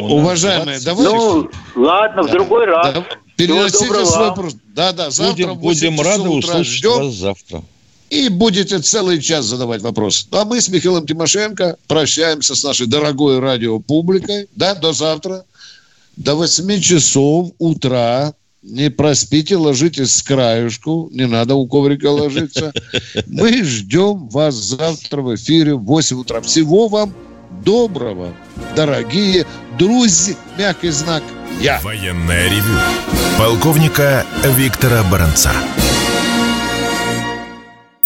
уважаемые, 0.00 0.80
давайте... 0.80 1.14
Ну, 1.14 1.50
ладно, 1.76 2.22
в 2.22 2.30
другой 2.30 2.66
раз. 2.66 2.94
Да, 2.94 3.04
переносите 3.36 3.86
свой 3.86 4.28
вопрос. 4.28 4.56
Да, 4.74 4.92
да, 4.92 5.10
завтра 5.10 5.54
будем, 5.54 5.94
будем 5.94 6.00
рады 6.00 6.28
услышать 6.28 6.66
ждем. 6.66 7.04
вас 7.04 7.14
завтра. 7.14 7.62
И 8.10 8.28
будете 8.28 8.78
целый 8.78 9.20
час 9.20 9.46
задавать 9.46 9.82
вопрос. 9.82 10.28
А 10.30 10.44
мы 10.44 10.60
с 10.60 10.68
Михаилом 10.68 11.06
Тимошенко 11.06 11.76
прощаемся 11.88 12.54
с 12.54 12.62
нашей 12.62 12.86
дорогой 12.86 13.40
радиопубликой. 13.40 14.48
Да, 14.54 14.74
до 14.74 14.92
завтра. 14.92 15.44
До 16.16 16.34
8 16.34 16.80
часов 16.80 17.50
утра 17.58 18.32
не 18.66 18.90
проспите, 18.90 19.56
ложитесь 19.56 20.14
с 20.14 20.22
краюшку, 20.22 21.08
не 21.12 21.26
надо 21.26 21.54
у 21.54 21.66
коврика 21.66 22.10
ложиться. 22.10 22.72
Мы 23.26 23.62
ждем 23.62 24.28
вас 24.28 24.54
завтра 24.54 25.22
в 25.22 25.34
эфире 25.36 25.74
в 25.74 25.84
8 25.84 26.20
утра. 26.20 26.40
Всего 26.40 26.88
вам 26.88 27.14
доброго, 27.64 28.34
дорогие 28.74 29.46
друзья, 29.78 30.34
мягкий 30.58 30.90
знак 30.90 31.22
«Я». 31.60 31.80
Военная 31.82 32.48
ревю. 32.50 32.78
Полковника 33.38 34.26
Виктора 34.56 35.02
Баранца. 35.04 35.52